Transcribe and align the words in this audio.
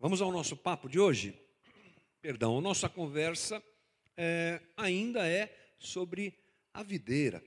Vamos 0.00 0.22
ao 0.22 0.30
nosso 0.30 0.56
papo 0.56 0.88
de 0.88 1.00
hoje? 1.00 1.36
Perdão, 2.22 2.56
a 2.56 2.60
nossa 2.60 2.88
conversa 2.88 3.60
é, 4.16 4.60
ainda 4.76 5.26
é 5.26 5.52
sobre 5.76 6.38
a 6.72 6.84
videira, 6.84 7.42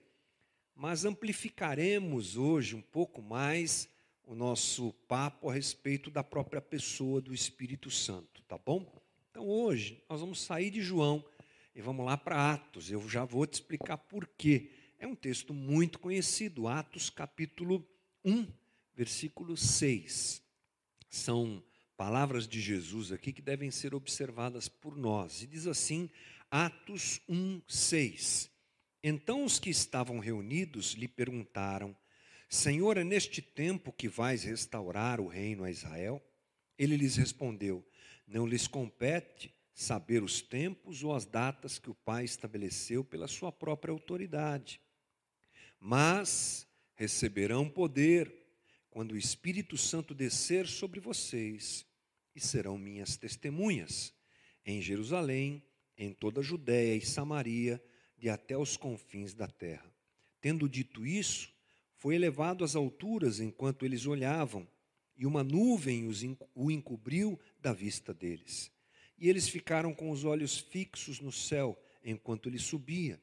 mas 0.76 1.06
amplificaremos 1.06 2.36
hoje 2.36 2.76
um 2.76 2.82
pouco 2.82 3.22
mais 3.22 3.88
o 4.26 4.36
nosso 4.36 4.92
papo 5.08 5.50
a 5.50 5.54
respeito 5.54 6.12
da 6.12 6.26
própria 6.26 6.62
pessoa 6.62 7.22
do 7.22 7.34
Espírito 7.34 7.90
Santo, 7.90 8.42
tá 8.44 8.58
bom? 8.58 9.02
Então 9.30 9.48
hoje 9.48 10.04
nós 10.10 10.20
vamos 10.20 10.42
sair 10.42 10.72
de 10.72 10.82
João 10.82 11.24
e 11.74 11.82
vamos 11.82 12.06
lá 12.06 12.18
para 12.18 12.52
Atos. 12.52 12.92
Eu 12.92 13.08
já 13.08 13.24
vou 13.24 13.48
te 13.48 13.54
explicar 13.54 13.98
por 13.98 14.28
quê. 14.28 14.72
É 15.00 15.08
um 15.08 15.16
texto 15.16 15.54
muito 15.54 16.00
conhecido, 16.00 16.68
Atos 16.68 17.10
capítulo 17.10 17.88
1, 18.26 18.46
versículo 18.94 19.56
6. 19.56 20.44
São 21.10 21.64
palavras 22.02 22.48
de 22.48 22.60
Jesus 22.60 23.12
aqui 23.12 23.32
que 23.32 23.44
devem 23.44 23.70
ser 23.70 23.94
observadas 23.94 24.68
por 24.68 24.98
nós. 24.98 25.44
E 25.44 25.46
diz 25.46 25.68
assim, 25.68 26.10
Atos 26.50 27.22
1, 27.30 27.62
6. 27.68 28.50
Então 29.04 29.46
os 29.46 29.60
que 29.60 29.70
estavam 29.70 30.18
reunidos 30.18 30.94
lhe 30.94 31.08
perguntaram: 31.08 31.96
Senhor, 32.50 32.98
é 32.98 33.04
neste 33.04 33.40
tempo 33.40 33.94
que 33.94 34.10
vais 34.10 34.44
restaurar 34.44 35.22
o 35.22 35.28
reino 35.28 35.64
a 35.64 35.70
Israel? 35.70 36.20
Ele 36.76 36.98
lhes 36.98 37.18
respondeu: 37.18 37.88
Não 38.26 38.48
lhes 38.48 38.66
compete 38.68 39.54
saber 39.72 40.24
os 40.24 40.42
tempos 40.42 41.04
ou 41.04 41.14
as 41.14 41.24
datas 41.24 41.78
que 41.78 41.92
o 41.92 41.96
Pai 41.96 42.26
estabeleceu 42.26 43.04
pela 43.04 43.28
sua 43.28 43.52
própria 43.52 43.92
autoridade. 43.92 44.82
Mas 45.80 46.68
receberão 46.96 47.70
poder 47.70 48.34
quando 48.90 49.12
o 49.12 49.18
Espírito 49.18 49.78
Santo 49.78 50.16
descer 50.16 50.66
sobre 50.66 51.00
vocês, 51.00 51.86
e 52.36 52.40
serão 52.40 52.78
minhas 52.78 53.18
testemunhas 53.18 54.14
em 54.66 54.82
Jerusalém, 54.82 55.64
em 55.98 56.14
toda 56.14 56.42
a 56.42 56.44
Judéia 56.44 56.96
e 56.96 57.02
Samaria, 57.02 57.82
e 58.18 58.30
até 58.30 58.58
os 58.58 58.78
confins 58.78 59.34
da 59.34 59.48
terra. 59.48 59.92
Tendo 60.40 60.70
dito 60.70 61.06
isso, 61.06 61.52
foi 61.96 62.16
elevado 62.16 62.64
às 62.64 62.76
alturas 62.76 63.40
enquanto 63.40 63.86
eles 63.86 64.06
olhavam, 64.06 64.68
e 65.18 65.26
uma 65.26 65.44
nuvem 65.44 66.08
o 66.56 66.72
encobriu 66.72 67.40
da 67.60 67.74
vista 67.74 68.14
deles. 68.14 68.72
E 69.18 69.30
eles 69.30 69.48
ficaram 69.48 69.94
com 69.94 70.10
os 70.10 70.24
olhos 70.24 70.58
fixos 70.58 71.20
no 71.20 71.32
céu 71.32 71.80
enquanto 72.04 72.50
ele 72.50 72.58
subia. 72.58 73.22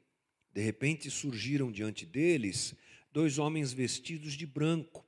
De 0.52 0.60
repente 0.60 1.10
surgiram 1.10 1.72
diante 1.72 2.06
deles 2.06 2.74
dois 3.12 3.38
homens 3.38 3.72
vestidos 3.72 4.34
de 4.34 4.46
branco, 4.46 5.04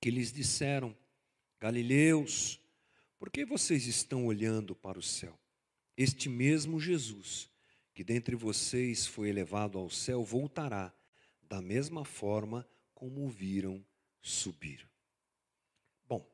que 0.00 0.10
lhes 0.10 0.32
disseram: 0.32 0.96
Galileus, 1.58 2.60
por 3.24 3.30
que 3.30 3.42
vocês 3.42 3.86
estão 3.86 4.26
olhando 4.26 4.76
para 4.76 4.98
o 4.98 5.02
céu? 5.02 5.40
Este 5.96 6.28
mesmo 6.28 6.78
Jesus, 6.78 7.48
que 7.94 8.04
dentre 8.04 8.36
vocês 8.36 9.06
foi 9.06 9.30
elevado 9.30 9.78
ao 9.78 9.88
céu, 9.88 10.22
voltará 10.22 10.92
da 11.40 11.62
mesma 11.62 12.04
forma 12.04 12.68
como 12.94 13.24
o 13.24 13.30
viram 13.30 13.82
subir. 14.20 14.86
Bom, 16.06 16.30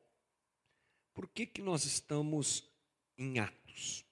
por 1.13 1.29
que, 1.29 1.45
que 1.45 1.61
nós 1.61 1.85
estamos 1.85 2.69
em 3.17 3.39
Atos? 3.39 4.03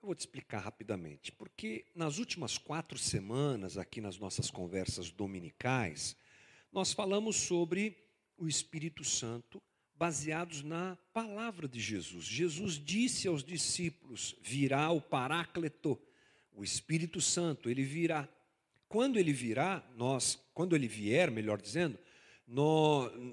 Eu 0.00 0.06
vou 0.06 0.14
te 0.14 0.20
explicar 0.20 0.60
rapidamente. 0.60 1.30
Porque 1.30 1.84
nas 1.94 2.16
últimas 2.16 2.56
quatro 2.56 2.96
semanas, 2.96 3.76
aqui 3.76 4.00
nas 4.00 4.16
nossas 4.16 4.50
conversas 4.50 5.10
dominicais, 5.10 6.16
nós 6.72 6.90
falamos 6.90 7.36
sobre 7.36 8.02
o 8.38 8.48
Espírito 8.48 9.04
Santo 9.04 9.62
baseados 9.98 10.62
na 10.62 10.96
palavra 11.12 11.66
de 11.66 11.80
Jesus. 11.80 12.24
Jesus 12.24 12.74
disse 12.74 13.26
aos 13.26 13.42
discípulos: 13.42 14.36
virá 14.42 14.90
o 14.90 15.00
Paráclito, 15.00 15.98
o 16.54 16.62
Espírito 16.62 17.20
Santo, 17.20 17.68
ele 17.68 17.82
virá. 17.82 18.28
Quando 18.88 19.18
ele 19.18 19.32
virá, 19.32 19.84
nós, 19.96 20.40
quando 20.54 20.74
ele 20.74 20.88
vier, 20.88 21.30
melhor 21.30 21.60
dizendo, 21.60 21.98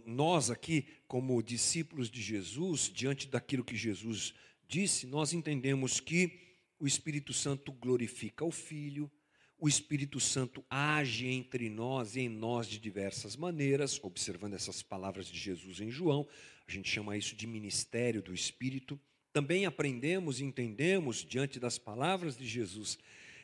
nós 0.05 0.51
aqui, 0.51 0.85
como 1.07 1.41
discípulos 1.41 2.09
de 2.09 2.21
Jesus, 2.21 2.91
diante 2.93 3.27
daquilo 3.27 3.63
que 3.63 3.75
Jesus 3.75 4.33
disse, 4.67 5.07
nós 5.07 5.31
entendemos 5.31 6.01
que 6.01 6.41
o 6.77 6.85
Espírito 6.85 7.31
Santo 7.31 7.71
glorifica 7.71 8.43
o 8.43 8.51
Filho, 8.51 9.09
o 9.57 9.69
Espírito 9.69 10.19
Santo 10.19 10.65
age 10.69 11.27
entre 11.27 11.69
nós 11.69 12.17
e 12.17 12.21
em 12.21 12.29
nós 12.29 12.67
de 12.67 12.77
diversas 12.77 13.37
maneiras, 13.37 13.97
observando 14.03 14.55
essas 14.55 14.83
palavras 14.83 15.27
de 15.27 15.39
Jesus 15.39 15.79
em 15.79 15.89
João, 15.89 16.27
a 16.67 16.71
gente 16.71 16.89
chama 16.89 17.17
isso 17.17 17.35
de 17.35 17.45
ministério 17.45 18.21
do 18.21 18.33
Espírito. 18.33 18.99
Também 19.31 19.65
aprendemos 19.65 20.39
e 20.39 20.43
entendemos, 20.43 21.23
diante 21.23 21.59
das 21.59 21.77
palavras 21.77 22.37
de 22.37 22.47
Jesus 22.47 22.97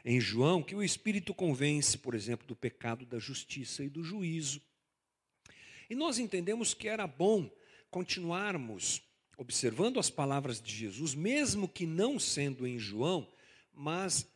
em 0.03 0.19
João 0.19 0.63
que 0.63 0.75
o 0.75 0.83
Espírito 0.83 1.33
convence, 1.33 1.97
por 1.97 2.15
exemplo, 2.15 2.47
do 2.47 2.55
pecado, 2.55 3.05
da 3.05 3.19
justiça 3.19 3.83
e 3.83 3.89
do 3.89 4.03
juízo. 4.03 4.61
E 5.89 5.95
nós 5.95 6.19
entendemos 6.19 6.73
que 6.73 6.87
era 6.87 7.05
bom 7.05 7.49
continuarmos 7.89 9.01
observando 9.37 9.99
as 9.99 10.09
palavras 10.09 10.61
de 10.61 10.73
Jesus, 10.73 11.15
mesmo 11.15 11.67
que 11.67 11.85
não 11.85 12.19
sendo 12.19 12.65
em 12.67 12.77
João, 12.77 13.27
mas 13.73 14.27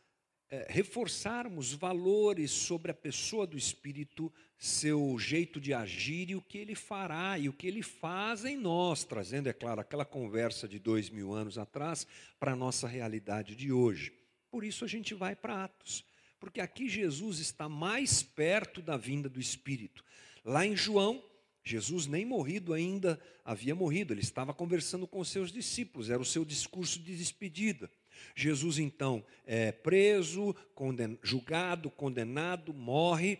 é, 0.48 0.66
reforçarmos 0.70 1.72
valores 1.72 2.50
sobre 2.50 2.90
a 2.90 2.94
pessoa 2.94 3.46
do 3.46 3.56
Espírito, 3.56 4.32
seu 4.56 5.18
jeito 5.18 5.60
de 5.60 5.74
agir 5.74 6.30
e 6.30 6.36
o 6.36 6.40
que 6.40 6.58
ele 6.58 6.74
fará 6.74 7.38
e 7.38 7.48
o 7.48 7.52
que 7.52 7.66
ele 7.66 7.82
faz 7.82 8.44
em 8.44 8.56
nós, 8.56 9.04
trazendo, 9.04 9.48
é 9.48 9.52
claro, 9.52 9.80
aquela 9.80 10.04
conversa 10.04 10.68
de 10.68 10.78
dois 10.78 11.10
mil 11.10 11.32
anos 11.32 11.58
atrás 11.58 12.06
para 12.38 12.52
a 12.52 12.56
nossa 12.56 12.86
realidade 12.86 13.56
de 13.56 13.72
hoje. 13.72 14.12
Por 14.50 14.64
isso 14.64 14.84
a 14.84 14.88
gente 14.88 15.14
vai 15.14 15.34
para 15.34 15.64
Atos, 15.64 16.04
porque 16.38 16.60
aqui 16.60 16.88
Jesus 16.88 17.40
está 17.40 17.68
mais 17.68 18.22
perto 18.22 18.80
da 18.80 18.96
vinda 18.96 19.28
do 19.28 19.40
Espírito. 19.40 20.04
Lá 20.44 20.64
em 20.64 20.76
João, 20.76 21.22
Jesus 21.64 22.06
nem 22.06 22.24
morrido 22.24 22.72
ainda 22.72 23.20
havia 23.44 23.74
morrido, 23.74 24.14
ele 24.14 24.20
estava 24.20 24.54
conversando 24.54 25.08
com 25.08 25.24
seus 25.24 25.50
discípulos, 25.50 26.08
era 26.08 26.22
o 26.22 26.24
seu 26.24 26.44
discurso 26.44 27.00
de 27.00 27.16
despedida. 27.16 27.90
Jesus 28.34 28.78
então 28.78 29.24
é 29.44 29.72
preso, 29.72 30.54
conden 30.74 31.18
julgado, 31.22 31.90
condenado, 31.90 32.72
morre, 32.72 33.38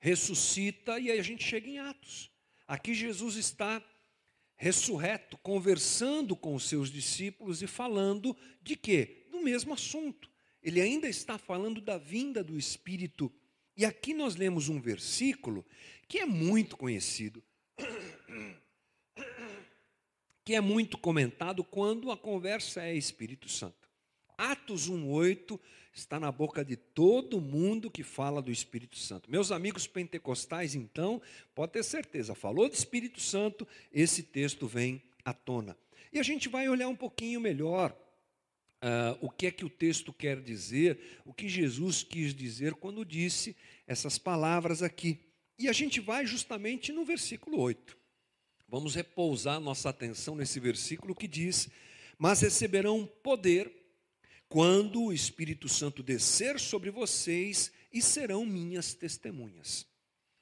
ressuscita 0.00 0.98
e 0.98 1.10
aí 1.10 1.18
a 1.18 1.22
gente 1.22 1.44
chega 1.44 1.68
em 1.68 1.78
Atos. 1.78 2.30
Aqui 2.66 2.94
Jesus 2.94 3.36
está 3.36 3.82
ressurreto, 4.56 5.36
conversando 5.38 6.36
com 6.36 6.54
os 6.54 6.68
seus 6.68 6.90
discípulos 6.90 7.62
e 7.62 7.66
falando 7.66 8.36
de 8.62 8.76
quê? 8.76 9.22
mesmo 9.42 9.74
assunto. 9.74 10.30
Ele 10.62 10.80
ainda 10.80 11.08
está 11.08 11.36
falando 11.36 11.80
da 11.80 11.98
vinda 11.98 12.42
do 12.42 12.56
Espírito. 12.56 13.32
E 13.76 13.84
aqui 13.84 14.14
nós 14.14 14.36
lemos 14.36 14.68
um 14.68 14.80
versículo 14.80 15.66
que 16.06 16.18
é 16.18 16.26
muito 16.26 16.76
conhecido, 16.76 17.42
que 20.44 20.54
é 20.54 20.60
muito 20.60 20.98
comentado 20.98 21.62
quando 21.62 22.10
a 22.10 22.16
conversa 22.16 22.82
é 22.82 22.94
Espírito 22.94 23.48
Santo. 23.48 23.88
Atos 24.36 24.88
1:8 24.88 25.60
está 25.92 26.18
na 26.18 26.32
boca 26.32 26.64
de 26.64 26.76
todo 26.76 27.40
mundo 27.40 27.90
que 27.90 28.02
fala 28.02 28.42
do 28.42 28.50
Espírito 28.50 28.96
Santo. 28.96 29.30
Meus 29.30 29.52
amigos 29.52 29.86
pentecostais, 29.86 30.74
então, 30.74 31.20
pode 31.54 31.72
ter 31.72 31.84
certeza, 31.84 32.34
falou 32.34 32.68
de 32.68 32.74
Espírito 32.74 33.20
Santo, 33.20 33.68
esse 33.92 34.22
texto 34.22 34.66
vem 34.66 35.02
à 35.24 35.32
tona. 35.32 35.76
E 36.12 36.18
a 36.18 36.22
gente 36.22 36.48
vai 36.48 36.68
olhar 36.68 36.88
um 36.88 36.96
pouquinho 36.96 37.40
melhor 37.40 37.96
Uh, 38.82 39.14
o 39.20 39.30
que 39.30 39.46
é 39.46 39.52
que 39.52 39.64
o 39.64 39.70
texto 39.70 40.12
quer 40.12 40.40
dizer, 40.40 40.98
o 41.24 41.32
que 41.32 41.48
Jesus 41.48 42.02
quis 42.02 42.34
dizer 42.34 42.74
quando 42.74 43.04
disse 43.04 43.56
essas 43.86 44.18
palavras 44.18 44.82
aqui. 44.82 45.20
E 45.56 45.68
a 45.68 45.72
gente 45.72 46.00
vai 46.00 46.26
justamente 46.26 46.90
no 46.90 47.04
versículo 47.04 47.60
8. 47.60 47.96
Vamos 48.72 48.94
repousar 48.94 49.60
nossa 49.60 49.90
atenção 49.90 50.34
nesse 50.34 50.58
versículo 50.58 51.14
que 51.14 51.28
diz: 51.28 51.68
Mas 52.16 52.40
receberão 52.40 53.06
poder 53.22 53.70
quando 54.48 55.02
o 55.02 55.12
Espírito 55.12 55.68
Santo 55.68 56.02
descer 56.02 56.58
sobre 56.58 56.90
vocês 56.90 57.70
e 57.92 58.00
serão 58.00 58.46
minhas 58.46 58.94
testemunhas. 58.94 59.86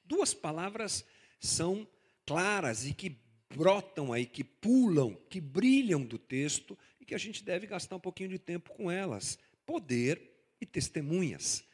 Duas 0.05 0.33
palavras 0.33 1.03
são 1.41 1.85
claras 2.25 2.85
e 2.85 2.93
que 2.93 3.19
brotam 3.53 4.13
aí, 4.13 4.25
que 4.25 4.45
pulam, 4.45 5.13
que 5.29 5.41
brilham 5.41 6.01
do 6.01 6.17
texto 6.17 6.79
e 7.01 7.05
que 7.05 7.13
a 7.13 7.17
gente 7.17 7.43
deve 7.43 7.67
gastar 7.67 7.97
um 7.97 7.99
pouquinho 7.99 8.29
de 8.29 8.39
tempo 8.39 8.71
com 8.71 8.89
elas: 8.89 9.37
poder 9.65 10.21
e 10.61 10.65
testemunhas. 10.65 11.65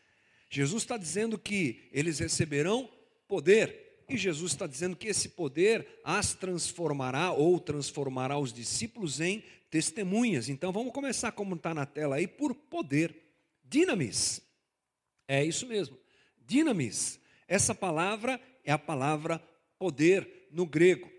Jesus 0.49 0.81
está 0.81 0.97
dizendo 0.97 1.37
que 1.37 1.87
eles 1.91 2.17
receberão 2.17 2.89
poder, 3.27 3.86
e 4.09 4.17
Jesus 4.17 4.53
está 4.53 4.65
dizendo 4.65 4.95
que 4.95 5.07
esse 5.07 5.29
poder 5.29 5.99
as 6.03 6.33
transformará 6.33 7.31
ou 7.31 7.59
transformará 7.59 8.37
os 8.37 8.53
discípulos 8.53 9.19
em 9.19 9.43
testemunhas. 9.69 10.47
Então 10.47 10.71
vamos 10.71 10.93
começar 10.93 11.31
como 11.33 11.55
está 11.55 11.73
na 11.73 11.85
tela 11.85 12.15
aí, 12.15 12.27
por 12.27 12.55
poder. 12.55 13.15
Dinamis. 13.63 14.41
É 15.27 15.43
isso 15.43 15.67
mesmo. 15.67 15.97
Dinamis. 16.45 17.19
Essa 17.47 17.75
palavra 17.75 18.39
é 18.63 18.71
a 18.71 18.79
palavra 18.79 19.41
poder 19.77 20.47
no 20.51 20.65
grego. 20.65 21.11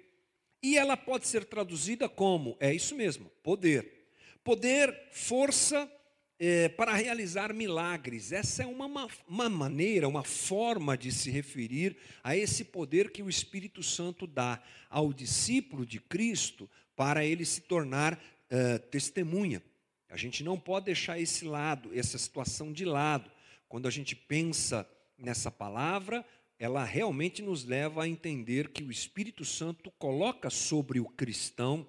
E 0.62 0.76
ela 0.76 0.96
pode 0.96 1.28
ser 1.28 1.44
traduzida 1.44 2.08
como, 2.08 2.56
é 2.58 2.74
isso 2.74 2.94
mesmo, 2.96 3.30
poder. 3.42 4.08
Poder, 4.42 5.08
força 5.12 5.90
é, 6.38 6.68
para 6.68 6.94
realizar 6.94 7.52
milagres. 7.52 8.32
Essa 8.32 8.62
é 8.62 8.66
uma, 8.66 9.08
uma 9.26 9.48
maneira, 9.48 10.08
uma 10.08 10.22
forma 10.22 10.96
de 10.96 11.10
se 11.10 11.30
referir 11.30 11.96
a 12.22 12.36
esse 12.36 12.64
poder 12.64 13.10
que 13.10 13.22
o 13.22 13.28
Espírito 13.28 13.82
Santo 13.82 14.26
dá 14.26 14.62
ao 14.88 15.12
discípulo 15.12 15.84
de 15.84 15.98
Cristo 15.98 16.70
para 16.94 17.24
ele 17.24 17.44
se 17.44 17.62
tornar 17.62 18.22
é, 18.48 18.78
testemunha. 18.78 19.62
A 20.08 20.16
gente 20.16 20.42
não 20.42 20.58
pode 20.58 20.86
deixar 20.86 21.20
esse 21.20 21.44
lado, 21.44 21.90
essa 21.92 22.16
situação 22.16 22.72
de 22.72 22.84
lado. 22.84 23.30
Quando 23.68 23.86
a 23.86 23.90
gente 23.90 24.16
pensa 24.16 24.88
nessa 25.18 25.50
palavra, 25.50 26.24
ela 26.58 26.82
realmente 26.84 27.42
nos 27.42 27.64
leva 27.64 28.02
a 28.02 28.08
entender 28.08 28.68
que 28.68 28.82
o 28.82 28.90
Espírito 28.90 29.44
Santo 29.44 29.90
coloca 29.92 30.50
sobre 30.50 30.98
o 30.98 31.04
cristão 31.04 31.86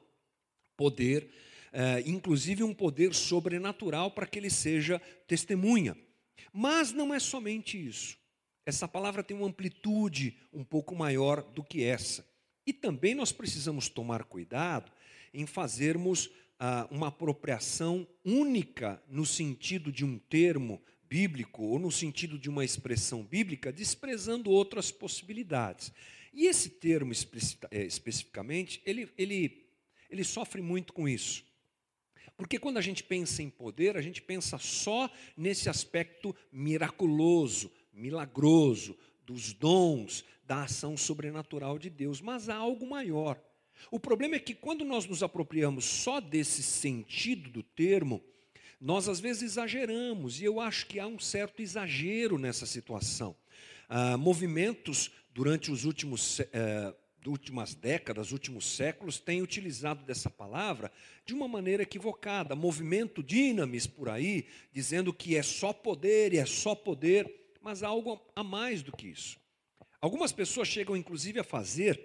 poder, 0.76 1.30
eh, 1.72 2.04
inclusive 2.06 2.64
um 2.64 2.74
poder 2.74 3.14
sobrenatural 3.14 4.12
para 4.12 4.26
que 4.26 4.40
ele 4.40 4.50
seja 4.50 5.00
testemunha. 5.28 5.96
Mas 6.52 6.92
não 6.92 7.14
é 7.14 7.20
somente 7.20 7.78
isso. 7.78 8.18
Essa 8.66 8.88
palavra 8.88 9.24
tem 9.24 9.36
uma 9.36 9.48
amplitude 9.48 10.38
um 10.54 10.64
pouco 10.64 10.96
maior 10.96 11.42
do 11.42 11.64
que 11.64 11.84
essa. 11.84 12.26
E 12.66 12.74
também 12.74 13.16
nós 13.16 13.32
precisamos 13.32 13.90
tomar 13.90 14.24
cuidado 14.24 14.92
em 15.34 15.46
fazermos 15.46 16.30
ah, 16.60 16.88
uma 16.92 17.08
apropriação 17.08 18.08
única 18.24 19.02
no 19.08 19.26
sentido 19.26 19.92
de 19.92 20.06
um 20.06 20.20
termo 20.20 20.82
bíblico 21.10 21.64
ou 21.64 21.80
no 21.80 21.92
sentido 21.92 22.38
de 22.38 22.50
uma 22.50 22.64
expressão 22.64 23.24
bíblica, 23.24 23.72
desprezando 23.72 24.52
outras 24.52 24.92
possibilidades. 24.92 25.92
E 26.32 26.46
esse 26.46 26.70
termo 26.70 27.12
é, 27.72 27.84
especificamente, 27.84 28.82
ele, 28.86 29.10
ele, 29.18 29.66
ele 30.10 30.24
sofre 30.24 30.62
muito 30.62 30.94
com 30.94 31.10
isso. 31.10 31.44
Porque 32.40 32.58
quando 32.58 32.78
a 32.78 32.82
gente 32.82 33.04
pensa 33.04 33.44
em 33.44 33.50
poder, 33.50 33.98
a 33.98 34.02
gente 34.02 34.22
pensa 34.22 34.58
só 34.58 35.12
nesse 35.36 35.68
aspecto 35.68 36.34
miraculoso, 36.50 37.70
milagroso, 37.92 38.98
dos 39.26 39.52
dons, 39.52 40.24
da 40.46 40.64
ação 40.64 40.96
sobrenatural 40.96 41.78
de 41.78 41.90
Deus, 41.90 42.22
mas 42.22 42.48
há 42.48 42.56
algo 42.56 42.90
maior. 42.90 43.38
O 43.92 44.00
problema 44.00 44.36
é 44.36 44.40
que 44.40 44.54
quando 44.54 44.86
nós 44.86 45.06
nos 45.06 45.22
apropriamos 45.22 45.84
só 45.84 46.22
desse 46.22 46.64
sentido 46.64 47.50
do 47.50 47.62
termo, 47.62 48.24
nós 48.80 49.10
às 49.10 49.20
vezes 49.20 49.44
exageramos, 49.44 50.40
e 50.40 50.46
eu 50.46 50.62
acho 50.62 50.88
que 50.88 50.98
há 50.98 51.06
um 51.06 51.20
certo 51.20 51.62
exagero 51.62 52.38
nessa 52.38 52.66
situação. 52.66 53.36
Ah, 53.90 54.16
movimentos 54.16 55.12
durante 55.34 55.72
os 55.72 55.84
últimos 55.84 56.40
eh, 56.40 56.94
últimas 57.26 57.74
décadas, 57.74 58.32
últimos 58.32 58.66
séculos, 58.66 59.20
têm 59.20 59.42
utilizado 59.42 60.04
dessa 60.06 60.30
palavra 60.30 60.92
de 61.26 61.34
uma 61.34 61.48
maneira 61.48 61.84
equivocada. 61.84 62.56
Movimento 62.56 63.22
dinamis 63.22 63.86
por 63.88 64.10
aí, 64.10 64.48
dizendo 64.72 65.14
que 65.14 65.36
é 65.36 65.44
só 65.44 65.74
poder 65.74 66.34
e 66.34 66.38
é 66.38 66.46
só 66.46 66.74
poder, 66.76 67.54
mas 67.62 67.84
há 67.84 67.88
algo 67.88 68.22
a 68.36 68.44
mais 68.44 68.82
do 68.82 68.92
que 68.92 69.08
isso. 69.08 69.38
Algumas 70.02 70.32
pessoas 70.32 70.68
chegam 70.68 70.96
inclusive 70.96 71.40
a 71.40 71.44
fazer 71.44 72.00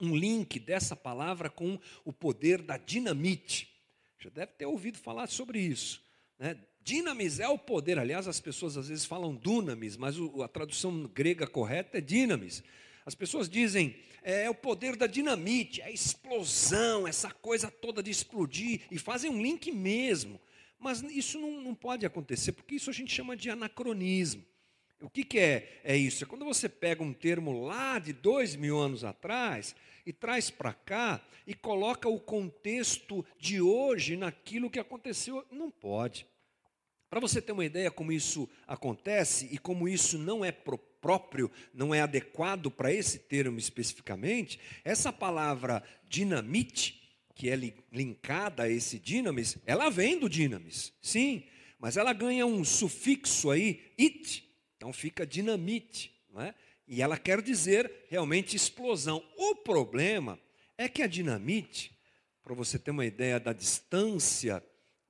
um 0.00 0.14
link 0.14 0.58
dessa 0.60 0.94
palavra 0.94 1.50
com 1.50 1.78
o 2.04 2.12
poder 2.12 2.62
da 2.62 2.76
dinamite. 2.76 3.68
Já 4.18 4.30
deve 4.30 4.52
ter 4.52 4.66
ouvido 4.66 4.98
falar 4.98 5.26
sobre 5.28 5.58
isso. 5.58 6.02
Né? 6.38 6.56
Dinamis 6.80 7.40
é 7.40 7.48
o 7.48 7.58
poder. 7.58 7.98
Aliás, 7.98 8.28
as 8.28 8.40
pessoas 8.40 8.76
às 8.76 8.88
vezes 8.88 9.04
falam 9.04 9.34
dunamis, 9.34 9.96
mas 9.96 10.16
a 10.42 10.48
tradução 10.48 11.04
grega 11.12 11.46
correta 11.46 11.98
é 11.98 12.00
dinamis. 12.00 12.62
As 13.06 13.14
pessoas 13.14 13.48
dizem 13.48 13.94
é, 14.20 14.46
é 14.46 14.50
o 14.50 14.54
poder 14.54 14.96
da 14.96 15.06
dinamite, 15.06 15.80
é 15.80 15.84
a 15.84 15.90
explosão, 15.90 17.06
essa 17.06 17.30
coisa 17.30 17.70
toda 17.70 18.02
de 18.02 18.10
explodir, 18.10 18.82
e 18.90 18.98
fazem 18.98 19.30
um 19.30 19.40
link 19.40 19.70
mesmo. 19.70 20.40
Mas 20.76 21.00
isso 21.02 21.38
não, 21.38 21.60
não 21.60 21.74
pode 21.74 22.04
acontecer, 22.04 22.50
porque 22.50 22.74
isso 22.74 22.90
a 22.90 22.92
gente 22.92 23.14
chama 23.14 23.36
de 23.36 23.48
anacronismo. 23.48 24.44
O 25.00 25.08
que, 25.08 25.24
que 25.24 25.38
é, 25.38 25.80
é 25.84 25.96
isso? 25.96 26.24
É 26.24 26.26
quando 26.26 26.44
você 26.44 26.68
pega 26.68 27.02
um 27.02 27.12
termo 27.12 27.64
lá 27.64 27.98
de 27.98 28.12
dois 28.12 28.56
mil 28.56 28.78
anos 28.78 29.04
atrás 29.04 29.76
e 30.04 30.12
traz 30.12 30.50
para 30.50 30.72
cá 30.72 31.24
e 31.46 31.54
coloca 31.54 32.08
o 32.08 32.18
contexto 32.18 33.24
de 33.38 33.60
hoje 33.60 34.16
naquilo 34.16 34.70
que 34.70 34.80
aconteceu. 34.80 35.46
Não 35.50 35.70
pode. 35.70 36.26
Para 37.08 37.20
você 37.20 37.40
ter 37.40 37.52
uma 37.52 37.64
ideia 37.64 37.90
como 37.90 38.10
isso 38.12 38.48
acontece 38.66 39.48
e 39.52 39.58
como 39.58 39.88
isso 39.88 40.18
não 40.18 40.44
é 40.44 40.50
próprio, 40.50 41.50
não 41.72 41.94
é 41.94 42.00
adequado 42.00 42.70
para 42.70 42.92
esse 42.92 43.20
termo 43.20 43.58
especificamente, 43.58 44.58
essa 44.84 45.12
palavra 45.12 45.82
dinamite, 46.08 47.02
que 47.34 47.48
é 47.48 47.56
linkada 47.92 48.64
a 48.64 48.68
esse 48.68 48.98
dinamis, 48.98 49.56
ela 49.66 49.88
vem 49.88 50.18
do 50.18 50.28
dinamis, 50.28 50.92
sim, 51.00 51.44
mas 51.78 51.96
ela 51.96 52.12
ganha 52.12 52.46
um 52.46 52.64
sufixo 52.64 53.50
aí, 53.50 53.92
it, 54.00 54.44
então 54.76 54.92
fica 54.92 55.26
dinamite, 55.26 56.12
não 56.32 56.42
é? 56.42 56.54
E 56.88 57.02
ela 57.02 57.18
quer 57.18 57.42
dizer 57.42 57.90
realmente 58.08 58.56
explosão. 58.56 59.22
O 59.36 59.56
problema 59.56 60.38
é 60.78 60.88
que 60.88 61.02
a 61.02 61.06
dinamite, 61.06 61.96
para 62.42 62.54
você 62.54 62.78
ter 62.78 62.92
uma 62.92 63.04
ideia 63.04 63.40
da 63.40 63.52
distância 63.52 64.62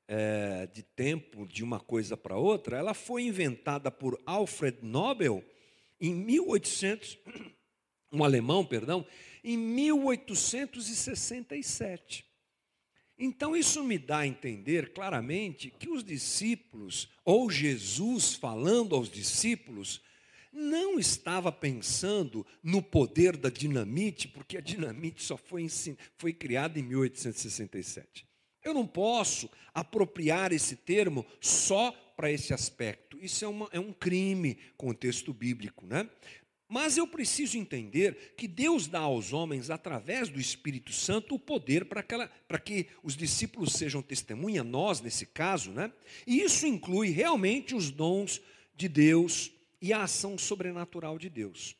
é, 0.08 0.67
de 0.67 0.82
tempo 0.82 1.47
de 1.47 1.62
uma 1.64 1.81
coisa 1.81 2.17
para 2.17 2.37
outra, 2.37 2.79
ela 2.79 2.94
foi 2.94 3.25
inventada 3.25 3.91
por 3.91 4.19
Alfred 4.25 4.79
Nobel 4.82 5.44
em 6.00 6.14
1800, 6.14 7.19
um 8.12 8.23
alemão, 8.23 8.64
perdão, 8.64 9.05
em 9.43 9.56
1867. 9.56 12.25
Então 13.19 13.56
isso 13.56 13.82
me 13.82 13.99
dá 13.99 14.19
a 14.19 14.26
entender 14.26 14.93
claramente 14.93 15.70
que 15.70 15.88
os 15.88 16.05
discípulos, 16.05 17.08
ou 17.25 17.50
Jesus 17.50 18.35
falando 18.35 18.94
aos 18.94 19.11
discípulos, 19.11 20.03
não 20.53 20.99
estava 20.99 21.50
pensando 21.50 22.47
no 22.62 22.82
poder 22.82 23.37
da 23.37 23.49
dinamite, 23.49 24.29
porque 24.29 24.56
a 24.56 24.61
dinamite 24.61 25.23
só 25.23 25.37
foi, 25.37 25.67
foi 26.17 26.32
criada 26.32 26.79
em 26.79 26.82
1867. 26.82 28.26
Eu 28.67 28.75
não 28.75 28.85
posso 28.85 29.49
apropriar 29.73 30.53
esse 30.53 30.75
termo 30.75 31.25
só 31.41 31.93
para 32.17 32.33
esse 32.33 32.53
aspecto. 32.53 33.17
Isso 33.23 33.45
é, 33.45 33.49
uma, 33.49 33.69
é 33.71 33.79
um 33.79 33.93
crime 33.93 34.59
com 34.77 34.89
o 34.89 34.95
texto 34.95 35.33
bíblico. 35.33 35.87
Né? 35.87 36.11
Mas 36.69 36.97
eu 36.97 37.07
preciso 37.07 37.57
entender 37.57 38.35
que 38.37 38.49
Deus 38.49 38.89
dá 38.89 38.99
aos 38.99 39.33
homens, 39.33 39.71
através 39.71 40.29
do 40.29 40.41
Espírito 40.41 40.93
Santo, 40.93 41.37
o 41.37 41.39
poder 41.39 41.85
para 41.85 42.59
que 42.59 42.89
os 43.05 43.17
discípulos 43.17 43.75
sejam 43.75 44.03
testemunha, 44.03 44.65
nós 44.65 45.01
nesse 45.01 45.27
caso, 45.27 45.70
né? 45.70 45.93
E 46.27 46.41
isso 46.41 46.67
inclui 46.67 47.11
realmente 47.11 47.73
os 47.73 47.89
dons 47.93 48.41
de 48.75 48.89
Deus 48.89 49.53
e 49.81 49.93
a 49.93 50.03
ação 50.03 50.37
sobrenatural 50.37 51.20
de 51.20 51.31
Deus. 51.31 51.77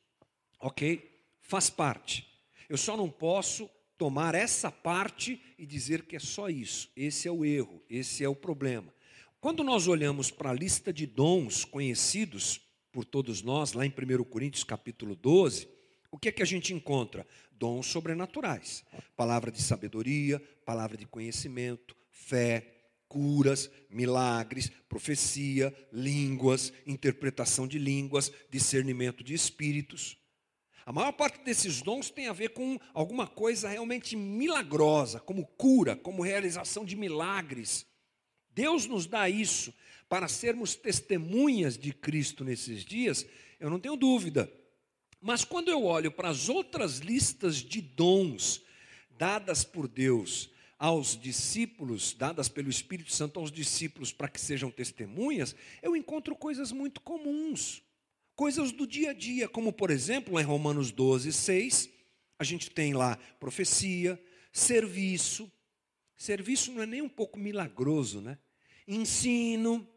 Ok? 0.61 1.21
Faz 1.41 1.69
parte. 1.69 2.25
Eu 2.69 2.77
só 2.77 2.97
não 2.97 3.11
posso 3.11 3.69
tomar 3.99 4.35
essa 4.35 4.71
parte 4.71 5.41
e 5.59 5.67
dizer 5.67 6.03
que 6.03 6.17
é 6.17 6.21
só 6.21 6.49
isso. 6.49 6.91
Esse 6.97 7.29
é 7.29 7.31
o 7.33 7.45
erro, 7.45 7.83
esse 7.89 8.23
é 8.23 8.29
o 8.29 8.35
problema. 8.35 8.93
Quando 9.41 9.63
nós 9.63 9.87
olhamos 9.87 10.31
para 10.31 10.51
a 10.51 10.55
lista 10.55 10.93
de 10.93 11.07
dons 11.07 11.65
conhecidos 11.65 12.61
por 12.91 13.05
todos 13.05 13.43
nós, 13.43 13.73
lá 13.73 13.85
em 13.87 13.91
1 13.91 14.25
Coríntios 14.25 14.65
capítulo 14.65 15.15
12, 15.15 15.69
o 16.11 16.19
que 16.19 16.29
é 16.29 16.33
que 16.33 16.43
a 16.43 16.47
gente 16.47 16.73
encontra? 16.73 17.27
Dons 17.53 17.87
sobrenaturais. 17.87 18.85
Palavra 19.15 19.51
de 19.51 19.63
sabedoria, 19.63 20.41
palavra 20.65 20.97
de 20.97 21.07
conhecimento, 21.07 21.97
fé, 22.11 22.77
curas, 23.09 23.71
milagres, 23.91 24.71
profecia, 24.89 25.75
línguas, 25.93 26.73
interpretação 26.87 27.69
de 27.69 27.79
línguas, 27.79 28.33
discernimento 28.51 29.23
de 29.23 29.35
espíritos. 29.35 30.19
A 30.87 30.93
maior 30.93 31.11
parte 31.11 31.41
desses 31.41 31.83
dons 31.83 32.11
tem 32.11 32.29
a 32.29 32.33
ver 32.33 32.51
com 32.51 32.79
alguma 32.95 33.27
coisa 33.27 33.69
realmente 33.69 34.15
milagrosa, 34.15 35.19
como 35.19 35.45
cura, 35.45 35.97
como 35.97 36.23
realização 36.23 36.85
de 36.85 36.95
milagres. 36.95 37.85
Deus 38.55 38.87
nos 38.87 39.05
dá 39.05 39.29
isso 39.29 39.75
para 40.09 40.29
sermos 40.29 40.77
testemunhas 40.77 41.77
de 41.77 41.93
Cristo 41.93 42.45
nesses 42.45 42.85
dias, 42.85 43.27
eu 43.59 43.69
não 43.69 43.81
tenho 43.81 43.97
dúvida. 43.97 44.49
Mas 45.21 45.45
quando 45.45 45.69
eu 45.69 45.83
olho 45.83 46.13
para 46.13 46.29
as 46.29 46.49
outras 46.49 46.99
listas 46.99 47.57
de 47.57 47.81
dons 47.81 48.63
dadas 49.19 49.65
por 49.65 49.89
Deus 49.89 50.49
aos 50.79 51.21
discípulos, 51.21 52.15
dadas 52.15 52.49
pelo 52.49 52.71
Espírito 52.71 53.13
Santo 53.13 53.41
aos 53.41 53.51
discípulos 53.51 54.13
para 54.13 54.29
que 54.29 54.41
sejam 54.41 54.71
testemunhas, 54.71 55.57
eu 55.83 55.97
encontro 55.97 56.37
coisas 56.37 56.71
muito 56.71 57.01
comuns, 57.01 57.83
coisas 58.37 58.71
do 58.71 58.87
dia 58.87 59.11
a 59.11 59.15
dia, 59.15 59.49
como 59.49 59.73
por 59.73 59.91
exemplo, 59.91 60.39
em 60.39 60.45
Romanos 60.45 60.93
12, 60.93 61.33
6, 61.33 61.91
a 62.39 62.45
gente 62.45 62.71
tem 62.71 62.93
lá 62.93 63.17
profecia, 63.41 64.23
serviço. 64.53 65.51
Serviço 66.17 66.71
não 66.71 66.83
é 66.83 66.87
nem 66.87 67.03
um 67.03 67.09
pouco 67.09 67.39
milagroso, 67.39 68.21
né? 68.21 68.39
Ensino, 68.87 69.89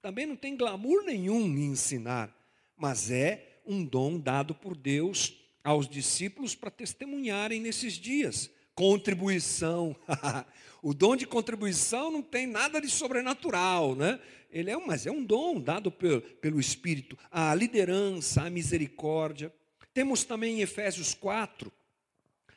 também 0.00 0.24
não 0.24 0.36
tem 0.36 0.56
glamour 0.56 1.02
nenhum 1.04 1.40
em 1.40 1.66
ensinar, 1.66 2.34
mas 2.76 3.10
é 3.10 3.60
um 3.66 3.84
dom 3.84 4.18
dado 4.18 4.54
por 4.54 4.76
Deus 4.76 5.36
aos 5.62 5.88
discípulos 5.88 6.54
para 6.54 6.70
testemunharem 6.70 7.60
nesses 7.60 7.94
dias 7.94 8.50
contribuição. 8.78 9.96
o 10.80 10.94
dom 10.94 11.16
de 11.16 11.26
contribuição 11.26 12.12
não 12.12 12.22
tem 12.22 12.46
nada 12.46 12.80
de 12.80 12.88
sobrenatural, 12.88 13.96
né? 13.96 14.20
Ele 14.52 14.70
é, 14.70 14.76
mas 14.76 15.04
é 15.04 15.10
um 15.10 15.24
dom 15.24 15.60
dado 15.60 15.90
pelo, 15.90 16.20
pelo 16.20 16.60
Espírito. 16.60 17.18
A 17.28 17.52
liderança, 17.56 18.42
a 18.42 18.50
misericórdia. 18.50 19.52
Temos 19.92 20.22
também 20.22 20.58
em 20.58 20.60
Efésios 20.60 21.12
4, 21.12 21.72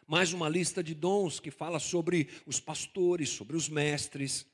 mais 0.06 0.32
uma 0.32 0.48
lista 0.48 0.84
de 0.84 0.94
dons 0.94 1.40
que 1.40 1.50
fala 1.50 1.80
sobre 1.80 2.30
os 2.46 2.60
pastores, 2.60 3.30
sobre 3.30 3.58
os 3.58 3.68
mestres, 3.68 4.46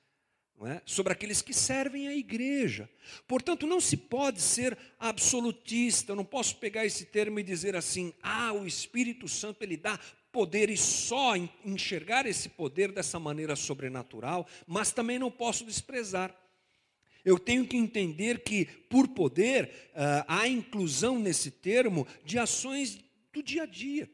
é? 0.65 0.81
sobre 0.85 1.11
aqueles 1.11 1.41
que 1.41 1.53
servem 1.53 2.07
a 2.07 2.15
igreja. 2.15 2.89
Portanto, 3.27 3.67
não 3.67 3.81
se 3.81 3.97
pode 3.97 4.41
ser 4.41 4.77
absolutista. 4.97 6.13
Eu 6.13 6.15
não 6.15 6.25
posso 6.25 6.55
pegar 6.55 6.85
esse 6.85 7.05
termo 7.05 7.39
e 7.39 7.43
dizer 7.43 7.75
assim: 7.75 8.13
ah, 8.23 8.53
o 8.53 8.65
Espírito 8.65 9.27
Santo 9.27 9.61
ele 9.63 9.75
dá 9.75 9.99
poder 10.37 10.69
e 10.69 10.77
só 10.77 11.33
enxergar 11.65 12.27
esse 12.27 12.47
poder 12.47 12.91
dessa 12.91 13.17
maneira 13.17 13.55
sobrenatural, 13.55 14.45
mas 14.67 14.91
também 14.91 15.17
não 15.17 15.31
posso 15.31 15.65
desprezar. 15.65 16.31
Eu 17.25 17.39
tenho 17.39 17.65
que 17.65 17.75
entender 17.75 18.43
que, 18.43 18.65
por 18.87 19.07
poder, 19.07 19.65
uh, 19.95 20.23
há 20.27 20.47
inclusão 20.47 21.17
nesse 21.17 21.49
termo 21.49 22.05
de 22.23 22.37
ações 22.37 22.99
do 23.33 23.41
dia 23.41 23.63
a 23.63 23.65
dia 23.65 24.07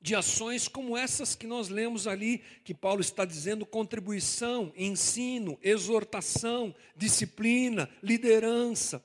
de 0.00 0.14
ações 0.14 0.68
como 0.68 0.98
essas 0.98 1.34
que 1.34 1.46
nós 1.46 1.70
lemos 1.70 2.06
ali, 2.06 2.42
que 2.62 2.74
Paulo 2.74 3.00
está 3.00 3.24
dizendo: 3.24 3.64
contribuição, 3.64 4.72
ensino, 4.76 5.58
exortação, 5.62 6.74
disciplina, 6.94 7.88
liderança, 8.02 9.02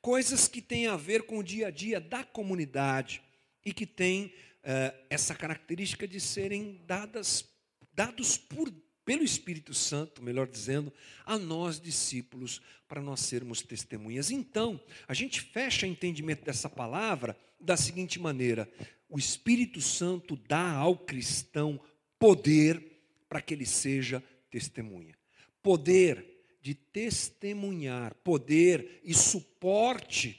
coisas 0.00 0.48
que 0.48 0.62
têm 0.62 0.86
a 0.86 0.96
ver 0.96 1.24
com 1.24 1.38
o 1.38 1.42
dia 1.42 1.68
a 1.68 1.70
dia 1.70 2.00
da 2.00 2.24
comunidade 2.24 3.22
e 3.62 3.74
que 3.74 3.84
têm 3.86 4.32
eh, 4.70 4.94
essa 5.08 5.34
característica 5.34 6.06
de 6.06 6.20
serem 6.20 6.82
dadas, 6.86 7.48
dados 7.94 8.36
por 8.36 8.70
pelo 9.02 9.24
Espírito 9.24 9.72
Santo, 9.72 10.22
melhor 10.22 10.46
dizendo, 10.46 10.92
a 11.24 11.38
nós 11.38 11.80
discípulos, 11.80 12.60
para 12.86 13.00
nós 13.00 13.20
sermos 13.20 13.62
testemunhas. 13.62 14.30
Então, 14.30 14.78
a 15.06 15.14
gente 15.14 15.40
fecha 15.40 15.86
o 15.86 15.88
entendimento 15.88 16.44
dessa 16.44 16.68
palavra 16.68 17.34
da 17.58 17.74
seguinte 17.74 18.20
maneira: 18.20 18.70
o 19.08 19.18
Espírito 19.18 19.80
Santo 19.80 20.36
dá 20.36 20.72
ao 20.72 20.98
cristão 20.98 21.80
poder 22.18 23.00
para 23.26 23.40
que 23.40 23.54
ele 23.54 23.64
seja 23.64 24.22
testemunha. 24.50 25.16
Poder 25.62 26.44
de 26.60 26.74
testemunhar, 26.74 28.14
poder 28.16 29.00
e 29.02 29.14
suporte, 29.14 30.38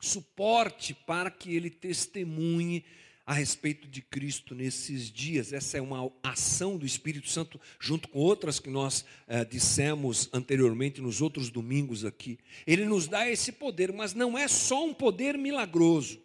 suporte 0.00 0.94
para 0.94 1.30
que 1.30 1.54
ele 1.54 1.68
testemunhe 1.68 2.82
a 3.26 3.34
respeito 3.34 3.88
de 3.88 4.00
Cristo 4.00 4.54
nesses 4.54 5.10
dias. 5.10 5.52
Essa 5.52 5.78
é 5.78 5.80
uma 5.80 6.12
ação 6.22 6.78
do 6.78 6.86
Espírito 6.86 7.28
Santo, 7.28 7.60
junto 7.80 8.08
com 8.08 8.20
outras 8.20 8.60
que 8.60 8.70
nós 8.70 9.04
eh, 9.26 9.44
dissemos 9.44 10.30
anteriormente 10.32 11.00
nos 11.00 11.20
outros 11.20 11.50
domingos 11.50 12.04
aqui. 12.04 12.38
Ele 12.64 12.84
nos 12.84 13.08
dá 13.08 13.28
esse 13.28 13.50
poder, 13.50 13.92
mas 13.92 14.14
não 14.14 14.38
é 14.38 14.46
só 14.46 14.86
um 14.86 14.94
poder 14.94 15.36
milagroso, 15.36 16.22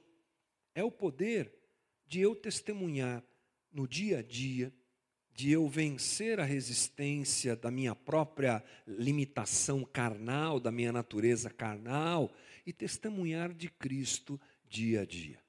é 0.75 0.83
o 0.83 0.91
poder 0.91 1.51
de 2.05 2.21
eu 2.21 2.35
testemunhar 2.35 3.23
no 3.73 3.87
dia 3.87 4.19
a 4.19 4.21
dia, 4.21 4.71
de 5.33 5.49
eu 5.51 5.67
vencer 5.67 6.39
a 6.39 6.43
resistência 6.43 7.55
da 7.55 7.71
minha 7.71 7.95
própria 7.95 8.63
limitação 8.85 9.83
carnal, 9.83 10.59
da 10.59 10.71
minha 10.71 10.91
natureza 10.91 11.49
carnal, 11.49 12.31
e 12.63 12.71
testemunhar 12.71 13.51
de 13.51 13.69
Cristo 13.69 14.39
dia 14.69 15.01
a 15.01 15.05
dia. 15.05 15.39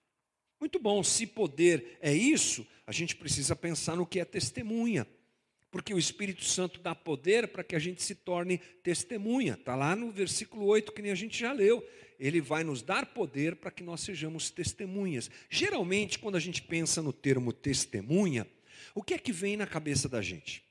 Muito 0.63 0.79
bom, 0.79 1.03
se 1.03 1.27
poder 1.27 1.99
é 2.01 2.15
isso, 2.15 2.65
a 2.87 2.93
gente 2.93 3.17
precisa 3.17 3.57
pensar 3.57 3.97
no 3.97 4.07
que 4.07 4.21
é 4.21 4.25
testemunha. 4.25 5.05
Porque 5.73 5.93
o 5.93 5.99
Espírito 5.99 6.45
Santo 6.45 6.79
dá 6.79 6.95
poder 6.95 7.49
para 7.49 7.65
que 7.65 7.75
a 7.75 7.81
gente 7.81 8.01
se 8.01 8.15
torne 8.15 8.59
testemunha. 8.81 9.55
Está 9.55 9.75
lá 9.75 9.97
no 9.97 10.13
versículo 10.13 10.65
8, 10.67 10.93
que 10.93 11.03
nem 11.03 11.11
a 11.11 11.17
gente 11.17 11.37
já 11.37 11.51
leu. 11.51 11.85
Ele 12.17 12.41
vai 12.41 12.63
nos 12.63 12.81
dar 12.81 13.07
poder 13.07 13.57
para 13.57 13.73
que 13.73 13.83
nós 13.83 14.03
sejamos 14.03 14.51
testemunhas. 14.51 15.29
Geralmente, 15.51 16.17
quando 16.17 16.37
a 16.37 16.41
gente 16.41 16.63
pensa 16.63 17.03
no 17.03 17.13
termo 17.13 17.53
testemunha, 17.53 18.47
o 18.95 19.03
que 19.03 19.15
é 19.15 19.19
que 19.19 19.33
vem 19.33 19.57
na 19.57 19.67
cabeça 19.67 20.09
da 20.09 20.23
gente? 20.23 20.63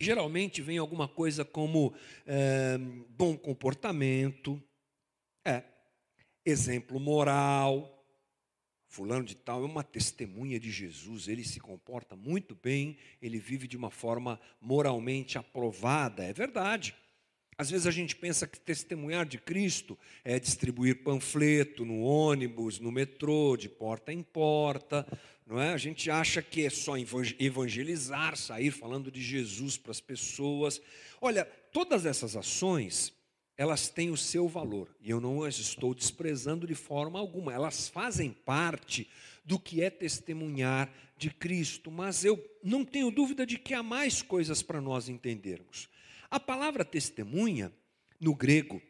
Geralmente 0.00 0.62
vem 0.62 0.78
alguma 0.78 1.06
coisa 1.06 1.44
como 1.44 1.92
é, 2.24 2.78
bom 3.10 3.36
comportamento, 3.36 4.58
é, 5.44 5.64
exemplo 6.46 6.98
moral, 6.98 7.97
Fulano 8.88 9.24
de 9.24 9.36
Tal 9.36 9.62
é 9.62 9.66
uma 9.66 9.84
testemunha 9.84 10.58
de 10.58 10.70
Jesus, 10.70 11.28
ele 11.28 11.44
se 11.44 11.60
comporta 11.60 12.16
muito 12.16 12.54
bem, 12.54 12.96
ele 13.20 13.38
vive 13.38 13.68
de 13.68 13.76
uma 13.76 13.90
forma 13.90 14.40
moralmente 14.60 15.36
aprovada, 15.36 16.24
é 16.24 16.32
verdade. 16.32 16.94
Às 17.56 17.70
vezes 17.70 17.86
a 17.86 17.90
gente 17.90 18.16
pensa 18.16 18.46
que 18.46 18.58
testemunhar 18.58 19.26
de 19.26 19.36
Cristo 19.36 19.98
é 20.24 20.38
distribuir 20.38 21.02
panfleto 21.02 21.84
no 21.84 22.00
ônibus, 22.00 22.78
no 22.78 22.90
metrô, 22.90 23.56
de 23.56 23.68
porta 23.68 24.12
em 24.12 24.22
porta, 24.22 25.06
não 25.44 25.60
é? 25.60 25.72
A 25.72 25.76
gente 25.76 26.10
acha 26.10 26.40
que 26.40 26.64
é 26.64 26.70
só 26.70 26.94
evangelizar, 27.38 28.36
sair 28.36 28.70
falando 28.70 29.10
de 29.10 29.20
Jesus 29.20 29.76
para 29.76 29.90
as 29.90 30.00
pessoas. 30.00 30.80
Olha, 31.20 31.44
todas 31.72 32.06
essas 32.06 32.36
ações 32.36 33.12
elas 33.58 33.88
têm 33.88 34.08
o 34.08 34.16
seu 34.16 34.46
valor, 34.46 34.88
e 35.00 35.10
eu 35.10 35.20
não 35.20 35.42
as 35.42 35.58
estou 35.58 35.92
desprezando 35.92 36.64
de 36.64 36.76
forma 36.76 37.18
alguma, 37.18 37.52
elas 37.52 37.88
fazem 37.88 38.30
parte 38.30 39.10
do 39.44 39.58
que 39.58 39.82
é 39.82 39.90
testemunhar 39.90 40.88
de 41.16 41.28
Cristo, 41.28 41.90
mas 41.90 42.24
eu 42.24 42.38
não 42.62 42.84
tenho 42.84 43.10
dúvida 43.10 43.44
de 43.44 43.58
que 43.58 43.74
há 43.74 43.82
mais 43.82 44.22
coisas 44.22 44.62
para 44.62 44.80
nós 44.80 45.08
entendermos. 45.08 45.88
A 46.30 46.38
palavra 46.38 46.84
testemunha, 46.84 47.72
no 48.20 48.32
grego, 48.32 48.80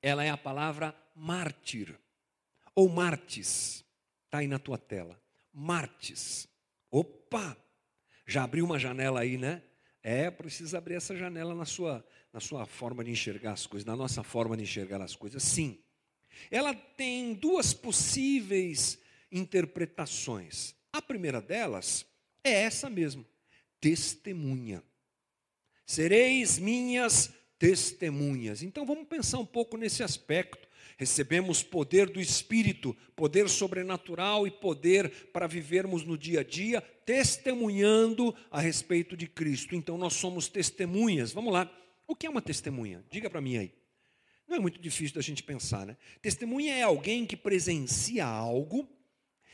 ela 0.00 0.24
é 0.24 0.30
a 0.30 0.38
palavra 0.38 0.96
mártir, 1.14 1.94
ou 2.74 2.88
martis, 2.88 3.84
está 4.24 4.38
aí 4.38 4.48
na 4.48 4.58
tua 4.58 4.78
tela, 4.78 5.20
martis. 5.52 6.48
Opa! 6.90 7.54
Já 8.26 8.44
abriu 8.44 8.64
uma 8.64 8.78
janela 8.78 9.20
aí, 9.20 9.36
né? 9.36 9.62
É, 10.02 10.30
precisa 10.30 10.78
abrir 10.78 10.94
essa 10.94 11.14
janela 11.14 11.54
na 11.54 11.66
sua, 11.66 12.04
na 12.32 12.40
sua 12.40 12.64
forma 12.66 13.04
de 13.04 13.10
enxergar 13.10 13.52
as 13.52 13.66
coisas, 13.66 13.84
na 13.84 13.96
nossa 13.96 14.22
forma 14.22 14.56
de 14.56 14.62
enxergar 14.62 15.00
as 15.00 15.14
coisas. 15.14 15.42
Sim. 15.42 15.78
Ela 16.50 16.74
tem 16.74 17.34
duas 17.34 17.74
possíveis 17.74 18.98
interpretações. 19.30 20.74
A 20.92 21.00
primeira 21.00 21.40
delas 21.40 22.06
é 22.42 22.52
essa 22.52 22.88
mesmo: 22.88 23.24
testemunha. 23.80 24.82
Sereis 25.84 26.58
minhas 26.58 27.32
testemunhas. 27.58 28.62
Então 28.62 28.86
vamos 28.86 29.06
pensar 29.06 29.38
um 29.38 29.46
pouco 29.46 29.76
nesse 29.76 30.02
aspecto. 30.02 30.68
Recebemos 30.96 31.62
poder 31.62 32.08
do 32.08 32.20
Espírito, 32.20 32.96
poder 33.16 33.48
sobrenatural 33.48 34.46
e 34.46 34.50
poder 34.50 35.10
para 35.32 35.46
vivermos 35.46 36.04
no 36.04 36.16
dia 36.16 36.40
a 36.40 36.44
dia, 36.44 36.80
testemunhando 36.80 38.34
a 38.50 38.60
respeito 38.60 39.16
de 39.16 39.26
Cristo. 39.26 39.74
Então 39.74 39.98
nós 39.98 40.14
somos 40.14 40.48
testemunhas. 40.48 41.32
Vamos 41.32 41.52
lá. 41.52 41.70
O 42.12 42.14
que 42.14 42.26
é 42.26 42.30
uma 42.30 42.42
testemunha? 42.42 43.02
Diga 43.10 43.30
para 43.30 43.40
mim 43.40 43.56
aí. 43.56 43.72
Não 44.46 44.58
é 44.58 44.60
muito 44.60 44.78
difícil 44.78 45.14
da 45.14 45.22
gente 45.22 45.42
pensar, 45.42 45.86
né? 45.86 45.96
Testemunha 46.20 46.74
é 46.74 46.82
alguém 46.82 47.24
que 47.24 47.34
presencia 47.38 48.26
algo, 48.26 48.86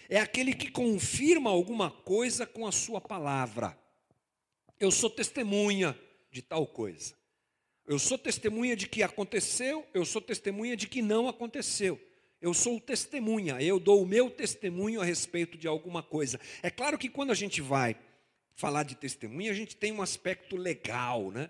é 0.08 0.18
aquele 0.18 0.52
que 0.52 0.68
confirma 0.68 1.50
alguma 1.50 1.88
coisa 1.88 2.44
com 2.44 2.66
a 2.66 2.72
sua 2.72 3.00
palavra. 3.00 3.78
Eu 4.80 4.90
sou 4.90 5.08
testemunha 5.08 5.96
de 6.32 6.42
tal 6.42 6.66
coisa. 6.66 7.14
Eu 7.86 7.96
sou 7.96 8.18
testemunha 8.18 8.74
de 8.74 8.88
que 8.88 9.04
aconteceu, 9.04 9.86
eu 9.94 10.04
sou 10.04 10.20
testemunha 10.20 10.76
de 10.76 10.88
que 10.88 11.00
não 11.00 11.28
aconteceu. 11.28 11.96
Eu 12.40 12.52
sou 12.52 12.80
testemunha, 12.80 13.62
eu 13.62 13.78
dou 13.78 14.02
o 14.02 14.06
meu 14.06 14.28
testemunho 14.28 15.00
a 15.00 15.04
respeito 15.04 15.56
de 15.56 15.68
alguma 15.68 16.02
coisa. 16.02 16.40
É 16.60 16.70
claro 16.70 16.98
que 16.98 17.08
quando 17.08 17.30
a 17.30 17.36
gente 17.36 17.60
vai 17.60 17.96
falar 18.56 18.82
de 18.82 18.96
testemunha, 18.96 19.52
a 19.52 19.54
gente 19.54 19.76
tem 19.76 19.92
um 19.92 20.02
aspecto 20.02 20.56
legal, 20.56 21.30
né? 21.30 21.48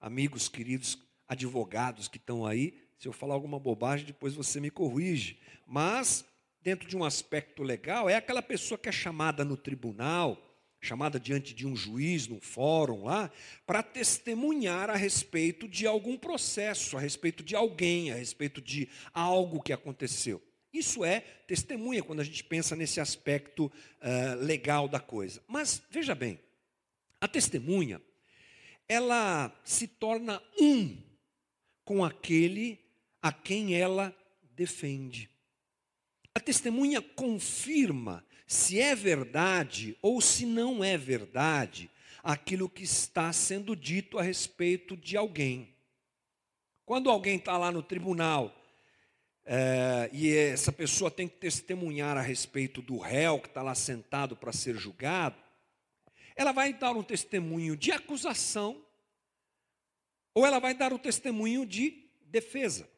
Amigos 0.00 0.48
queridos 0.48 0.98
advogados 1.26 2.08
que 2.08 2.16
estão 2.16 2.46
aí, 2.46 2.74
se 2.96 3.06
eu 3.06 3.12
falar 3.12 3.34
alguma 3.34 3.58
bobagem, 3.58 4.06
depois 4.06 4.34
você 4.34 4.60
me 4.60 4.70
corrige. 4.70 5.38
Mas, 5.66 6.24
dentro 6.60 6.88
de 6.88 6.96
um 6.96 7.04
aspecto 7.04 7.62
legal, 7.62 8.08
é 8.08 8.16
aquela 8.16 8.42
pessoa 8.42 8.78
que 8.78 8.88
é 8.88 8.92
chamada 8.92 9.44
no 9.44 9.56
tribunal, 9.56 10.42
chamada 10.80 11.18
diante 11.18 11.54
de 11.54 11.66
um 11.66 11.76
juiz, 11.76 12.26
num 12.26 12.40
fórum 12.40 13.04
lá, 13.04 13.30
para 13.66 13.82
testemunhar 13.82 14.90
a 14.90 14.96
respeito 14.96 15.68
de 15.68 15.86
algum 15.86 16.16
processo, 16.16 16.96
a 16.96 17.00
respeito 17.00 17.42
de 17.42 17.54
alguém, 17.54 18.10
a 18.10 18.14
respeito 18.14 18.60
de 18.60 18.88
algo 19.12 19.62
que 19.62 19.72
aconteceu. 19.72 20.42
Isso 20.72 21.04
é 21.04 21.20
testemunha 21.46 22.02
quando 22.02 22.20
a 22.20 22.24
gente 22.24 22.44
pensa 22.44 22.76
nesse 22.76 23.00
aspecto 23.00 23.66
uh, 23.66 24.44
legal 24.44 24.86
da 24.86 25.00
coisa. 25.00 25.42
Mas 25.48 25.82
veja 25.90 26.14
bem, 26.14 26.38
a 27.20 27.26
testemunha, 27.26 28.00
ela 28.88 29.52
se 29.64 29.86
torna 29.86 30.42
um 30.58 30.96
com 31.84 32.04
aquele 32.04 32.80
a 33.20 33.32
quem 33.32 33.74
ela 33.74 34.16
defende. 34.54 35.28
A 36.34 36.40
testemunha 36.40 37.02
confirma 37.02 38.24
se 38.46 38.80
é 38.80 38.94
verdade 38.94 39.96
ou 40.00 40.20
se 40.20 40.46
não 40.46 40.82
é 40.82 40.96
verdade 40.96 41.90
aquilo 42.22 42.68
que 42.68 42.82
está 42.82 43.32
sendo 43.32 43.76
dito 43.76 44.18
a 44.18 44.22
respeito 44.22 44.96
de 44.96 45.16
alguém. 45.16 45.74
Quando 46.84 47.10
alguém 47.10 47.36
está 47.36 47.58
lá 47.58 47.70
no 47.70 47.82
tribunal 47.82 48.54
é, 49.44 50.08
e 50.12 50.34
essa 50.34 50.72
pessoa 50.72 51.10
tem 51.10 51.28
que 51.28 51.36
testemunhar 51.36 52.16
a 52.16 52.22
respeito 52.22 52.80
do 52.80 52.98
réu 52.98 53.38
que 53.38 53.48
está 53.48 53.62
lá 53.62 53.74
sentado 53.74 54.36
para 54.36 54.52
ser 54.52 54.76
julgado, 54.76 55.36
ela 56.38 56.52
vai 56.52 56.72
dar 56.72 56.96
um 56.96 57.02
testemunho 57.02 57.76
de 57.76 57.90
acusação 57.90 58.80
ou 60.32 60.46
ela 60.46 60.60
vai 60.60 60.72
dar 60.72 60.92
um 60.92 60.98
testemunho 60.98 61.66
de 61.66 62.08
defesa. 62.26 62.88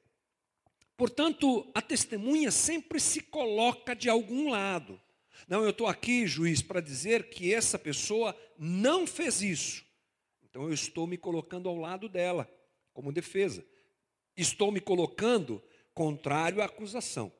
Portanto, 0.94 1.66
a 1.74 1.80
testemunha 1.80 2.50
sempre 2.50 3.00
se 3.00 3.22
coloca 3.22 3.96
de 3.96 4.10
algum 4.10 4.50
lado. 4.50 5.00
Não, 5.48 5.64
eu 5.64 5.70
estou 5.70 5.86
aqui, 5.86 6.26
juiz, 6.26 6.60
para 6.60 6.82
dizer 6.82 7.30
que 7.30 7.54
essa 7.54 7.78
pessoa 7.78 8.38
não 8.58 9.06
fez 9.06 9.40
isso. 9.40 9.86
Então 10.42 10.64
eu 10.64 10.74
estou 10.74 11.06
me 11.06 11.16
colocando 11.16 11.66
ao 11.66 11.76
lado 11.76 12.10
dela, 12.10 12.46
como 12.92 13.10
defesa. 13.10 13.64
Estou 14.36 14.70
me 14.70 14.82
colocando 14.82 15.62
contrário 15.94 16.60
à 16.60 16.66
acusação. 16.66 17.32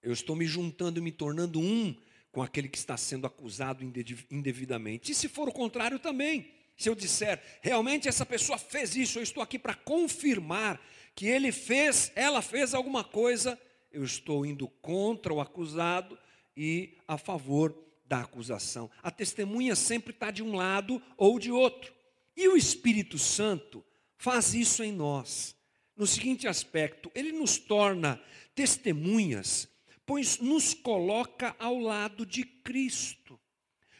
Eu 0.00 0.14
estou 0.14 0.34
me 0.34 0.46
juntando 0.46 0.98
e 0.98 1.02
me 1.02 1.12
tornando 1.12 1.60
um 1.60 1.94
com 2.38 2.42
aquele 2.44 2.68
que 2.68 2.78
está 2.78 2.96
sendo 2.96 3.26
acusado 3.26 3.82
indevidamente. 4.30 5.10
E 5.10 5.14
se 5.16 5.28
for 5.28 5.48
o 5.48 5.52
contrário 5.52 5.98
também, 5.98 6.48
se 6.76 6.88
eu 6.88 6.94
disser, 6.94 7.42
realmente 7.60 8.06
essa 8.06 8.24
pessoa 8.24 8.56
fez 8.56 8.94
isso, 8.94 9.18
eu 9.18 9.24
estou 9.24 9.42
aqui 9.42 9.58
para 9.58 9.74
confirmar 9.74 10.80
que 11.16 11.26
ele 11.26 11.50
fez, 11.50 12.12
ela 12.14 12.40
fez 12.40 12.74
alguma 12.74 13.02
coisa, 13.02 13.60
eu 13.90 14.04
estou 14.04 14.46
indo 14.46 14.68
contra 14.68 15.34
o 15.34 15.40
acusado 15.40 16.16
e 16.56 16.96
a 17.08 17.18
favor 17.18 17.76
da 18.06 18.20
acusação. 18.20 18.88
A 19.02 19.10
testemunha 19.10 19.74
sempre 19.74 20.12
está 20.12 20.30
de 20.30 20.44
um 20.44 20.54
lado 20.54 21.02
ou 21.16 21.40
de 21.40 21.50
outro. 21.50 21.92
E 22.36 22.46
o 22.46 22.56
Espírito 22.56 23.18
Santo 23.18 23.84
faz 24.16 24.54
isso 24.54 24.84
em 24.84 24.92
nós. 24.92 25.56
No 25.96 26.06
seguinte 26.06 26.46
aspecto, 26.46 27.10
ele 27.16 27.32
nos 27.32 27.58
torna 27.58 28.22
testemunhas, 28.54 29.68
pois 30.08 30.38
nos 30.38 30.72
coloca 30.72 31.54
ao 31.58 31.78
lado 31.78 32.24
de 32.24 32.42
Cristo, 32.42 33.38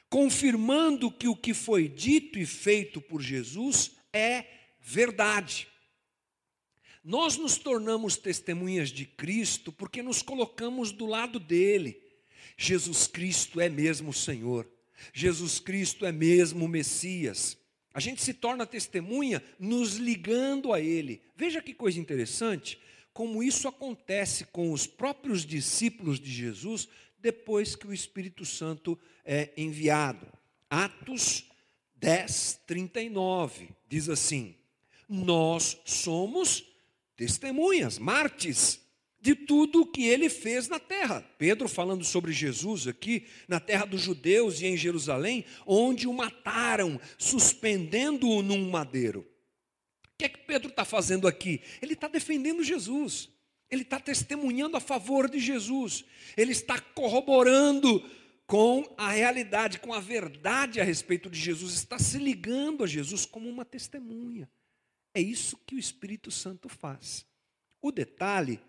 confirmando 0.08 1.12
que 1.12 1.28
o 1.28 1.36
que 1.36 1.52
foi 1.52 1.86
dito 1.86 2.38
e 2.38 2.46
feito 2.46 2.98
por 2.98 3.20
Jesus 3.20 3.90
é 4.10 4.46
verdade. 4.80 5.68
Nós 7.04 7.36
nos 7.36 7.58
tornamos 7.58 8.16
testemunhas 8.16 8.88
de 8.88 9.04
Cristo 9.04 9.70
porque 9.70 10.02
nos 10.02 10.22
colocamos 10.22 10.92
do 10.92 11.04
lado 11.04 11.38
dele. 11.38 12.02
Jesus 12.56 13.06
Cristo 13.06 13.60
é 13.60 13.68
mesmo 13.68 14.08
o 14.08 14.14
Senhor. 14.14 14.66
Jesus 15.12 15.60
Cristo 15.60 16.06
é 16.06 16.10
mesmo 16.10 16.64
o 16.64 16.68
Messias. 16.68 17.58
A 17.92 18.00
gente 18.00 18.22
se 18.22 18.32
torna 18.32 18.64
testemunha 18.64 19.42
nos 19.58 19.96
ligando 19.96 20.72
a 20.72 20.80
Ele. 20.80 21.20
Veja 21.36 21.60
que 21.60 21.74
coisa 21.74 22.00
interessante, 22.00 22.78
como 23.18 23.42
isso 23.42 23.66
acontece 23.66 24.44
com 24.44 24.70
os 24.70 24.86
próprios 24.86 25.44
discípulos 25.44 26.20
de 26.20 26.30
Jesus 26.30 26.86
depois 27.18 27.74
que 27.74 27.88
o 27.88 27.92
Espírito 27.92 28.44
Santo 28.44 28.96
é 29.24 29.50
enviado. 29.56 30.28
Atos 30.70 31.44
10, 31.96 32.60
39 32.64 33.70
diz 33.88 34.08
assim: 34.08 34.54
Nós 35.08 35.78
somos 35.84 36.62
testemunhas, 37.16 37.98
mártires 37.98 38.80
de 39.20 39.34
tudo 39.34 39.80
o 39.80 39.86
que 39.86 40.06
ele 40.06 40.28
fez 40.28 40.68
na 40.68 40.78
terra. 40.78 41.20
Pedro 41.36 41.68
falando 41.68 42.04
sobre 42.04 42.30
Jesus 42.30 42.86
aqui, 42.86 43.26
na 43.48 43.58
terra 43.58 43.84
dos 43.84 44.00
judeus 44.00 44.60
e 44.60 44.66
em 44.66 44.76
Jerusalém, 44.76 45.44
onde 45.66 46.06
o 46.06 46.12
mataram, 46.12 47.00
suspendendo-o 47.18 48.42
num 48.42 48.70
madeiro. 48.70 49.27
Que 50.18 50.24
é 50.24 50.28
que 50.28 50.40
Pedro 50.40 50.68
está 50.68 50.84
fazendo 50.84 51.28
aqui? 51.28 51.62
Ele 51.80 51.92
está 51.92 52.08
defendendo 52.08 52.64
Jesus, 52.64 53.28
ele 53.70 53.82
está 53.82 54.00
testemunhando 54.00 54.76
a 54.76 54.80
favor 54.80 55.30
de 55.30 55.38
Jesus, 55.38 56.04
ele 56.36 56.52
está 56.52 56.80
corroborando 56.80 58.04
com 58.44 58.82
a 58.96 59.10
realidade, 59.10 59.78
com 59.78 59.92
a 59.92 60.00
verdade 60.00 60.80
a 60.80 60.84
respeito 60.84 61.30
de 61.30 61.38
Jesus, 61.38 61.74
está 61.74 61.98
se 61.98 62.18
ligando 62.18 62.82
a 62.82 62.86
Jesus 62.86 63.24
como 63.24 63.48
uma 63.48 63.64
testemunha. 63.64 64.50
É 65.14 65.20
isso 65.20 65.56
que 65.66 65.74
o 65.74 65.78
Espírito 65.78 66.30
Santo 66.30 66.68
faz. 66.68 67.24
O 67.80 67.92
detalhe 67.92 68.60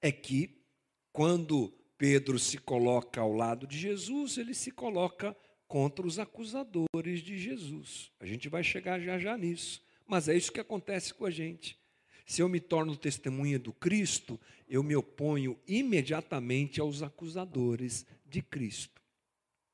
é 0.00 0.12
que, 0.12 0.62
quando 1.12 1.72
Pedro 1.98 2.38
se 2.38 2.58
coloca 2.58 3.20
ao 3.20 3.32
lado 3.32 3.66
de 3.66 3.78
Jesus, 3.78 4.36
ele 4.38 4.54
se 4.54 4.70
coloca 4.70 5.36
contra 5.66 6.06
os 6.06 6.18
acusadores 6.18 7.22
de 7.22 7.38
Jesus. 7.38 8.12
A 8.20 8.26
gente 8.26 8.48
vai 8.48 8.62
chegar 8.62 9.00
já 9.00 9.18
já 9.18 9.36
nisso. 9.36 9.82
Mas 10.06 10.28
é 10.28 10.36
isso 10.36 10.52
que 10.52 10.60
acontece 10.60 11.14
com 11.14 11.24
a 11.24 11.30
gente. 11.30 11.78
Se 12.26 12.40
eu 12.40 12.48
me 12.48 12.60
torno 12.60 12.96
testemunha 12.96 13.58
do 13.58 13.72
Cristo, 13.72 14.40
eu 14.68 14.82
me 14.82 14.96
oponho 14.96 15.58
imediatamente 15.66 16.80
aos 16.80 17.02
acusadores 17.02 18.06
de 18.24 18.40
Cristo. 18.40 19.02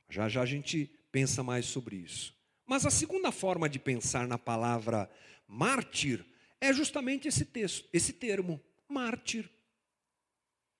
Já 0.08 0.28
já 0.28 0.42
a 0.42 0.46
gente 0.46 0.90
pensa 1.12 1.42
mais 1.42 1.66
sobre 1.66 1.96
isso. 1.96 2.34
Mas 2.66 2.84
a 2.84 2.90
segunda 2.90 3.30
forma 3.30 3.68
de 3.68 3.78
pensar 3.78 4.26
na 4.26 4.38
palavra 4.38 5.10
mártir 5.46 6.24
é 6.60 6.72
justamente 6.72 7.28
esse 7.28 7.44
texto, 7.44 7.88
esse 7.92 8.12
termo, 8.12 8.60
mártir. 8.88 9.48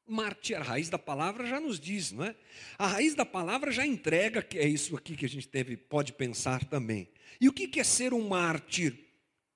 Mártir, 0.07 0.57
a 0.57 0.63
raiz 0.63 0.89
da 0.89 0.99
palavra 0.99 1.47
já 1.47 1.61
nos 1.61 1.79
diz, 1.79 2.13
não 2.13 2.25
é? 2.25 2.35
A 2.79 2.87
raiz 2.87 3.15
da 3.15 3.27
palavra 3.27 3.71
já 3.71 3.87
entrega 3.87 4.43
que 4.43 4.59
é 4.59 4.67
isso 4.67 4.97
aqui 4.97 5.17
que 5.17 5.27
a 5.27 5.29
gente 5.29 5.49
deve, 5.49 5.77
pode 5.77 6.13
pensar 6.13 6.65
também. 6.65 7.09
E 7.41 7.49
o 7.49 7.53
que 7.53 7.79
é 7.79 7.85
ser 7.85 8.15
um 8.15 8.27
mártir? 8.27 9.08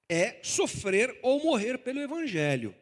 É 0.08 0.40
sofrer 0.42 1.18
ou 1.22 1.42
morrer 1.42 1.78
pelo 1.78 2.00
evangelho. 2.00 2.74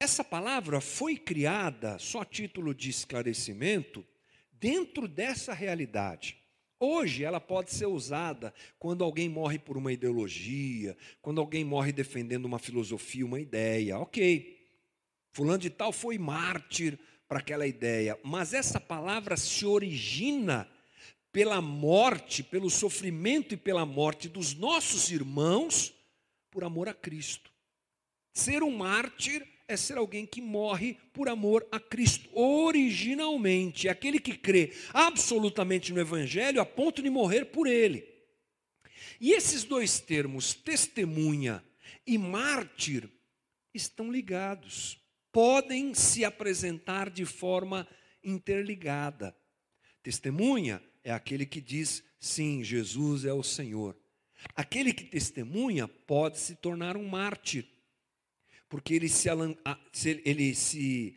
Essa 0.00 0.22
palavra 0.22 0.80
foi 0.80 1.16
criada, 1.16 1.98
só 1.98 2.20
a 2.20 2.24
título 2.24 2.72
de 2.74 2.88
esclarecimento, 2.88 4.06
dentro 4.52 5.08
dessa 5.08 5.52
realidade. 5.52 6.36
Hoje 6.80 7.24
ela 7.24 7.40
pode 7.40 7.72
ser 7.72 7.86
usada 7.86 8.54
quando 8.78 9.02
alguém 9.02 9.28
morre 9.28 9.58
por 9.58 9.76
uma 9.76 9.92
ideologia, 9.92 10.96
quando 11.20 11.40
alguém 11.40 11.64
morre 11.64 11.90
defendendo 11.90 12.44
uma 12.44 12.60
filosofia, 12.60 13.26
uma 13.26 13.40
ideia. 13.40 13.98
Ok, 13.98 14.56
fulano 15.32 15.58
de 15.58 15.70
tal 15.70 15.92
foi 15.92 16.16
mártir 16.16 16.96
para 17.26 17.40
aquela 17.40 17.66
ideia, 17.66 18.18
mas 18.22 18.54
essa 18.54 18.80
palavra 18.80 19.36
se 19.36 19.66
origina 19.66 20.70
pela 21.38 21.62
morte, 21.62 22.42
pelo 22.42 22.68
sofrimento 22.68 23.54
e 23.54 23.56
pela 23.56 23.86
morte 23.86 24.28
dos 24.28 24.54
nossos 24.54 25.08
irmãos 25.08 25.94
por 26.50 26.64
amor 26.64 26.88
a 26.88 26.94
Cristo. 26.94 27.52
Ser 28.32 28.64
um 28.64 28.76
mártir 28.76 29.46
é 29.68 29.76
ser 29.76 29.98
alguém 29.98 30.26
que 30.26 30.42
morre 30.42 30.98
por 31.12 31.28
amor 31.28 31.64
a 31.70 31.78
Cristo, 31.78 32.28
originalmente, 32.36 33.86
é 33.86 33.90
aquele 33.92 34.18
que 34.18 34.36
crê 34.36 34.72
absolutamente 34.92 35.92
no 35.92 36.00
Evangelho 36.00 36.60
a 36.60 36.66
ponto 36.66 37.00
de 37.00 37.08
morrer 37.08 37.44
por 37.44 37.68
ele. 37.68 38.04
E 39.20 39.30
esses 39.30 39.62
dois 39.62 40.00
termos, 40.00 40.54
testemunha 40.54 41.64
e 42.04 42.18
mártir, 42.18 43.08
estão 43.72 44.10
ligados, 44.10 45.00
podem 45.30 45.94
se 45.94 46.24
apresentar 46.24 47.08
de 47.08 47.24
forma 47.24 47.86
interligada. 48.24 49.32
Testemunha 50.02 50.82
é 51.08 51.12
aquele 51.12 51.46
que 51.46 51.60
diz, 51.60 52.02
sim, 52.18 52.62
Jesus 52.62 53.24
é 53.24 53.32
o 53.32 53.42
Senhor. 53.42 53.96
Aquele 54.54 54.92
que 54.92 55.04
testemunha 55.04 55.88
pode 55.88 56.38
se 56.38 56.54
tornar 56.54 56.96
um 56.96 57.06
mártir 57.06 57.66
porque 58.68 58.94
ele 58.94 59.08
se, 59.08 59.28
ele 60.24 60.54
se 60.54 61.16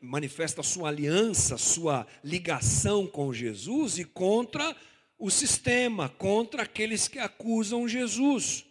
manifesta 0.00 0.62
sua 0.62 0.88
aliança, 0.88 1.58
sua 1.58 2.06
ligação 2.24 3.06
com 3.06 3.32
Jesus 3.32 3.98
e 3.98 4.04
contra 4.04 4.74
o 5.18 5.30
sistema, 5.30 6.08
contra 6.08 6.62
aqueles 6.62 7.06
que 7.06 7.18
acusam 7.18 7.86
Jesus. 7.86 8.64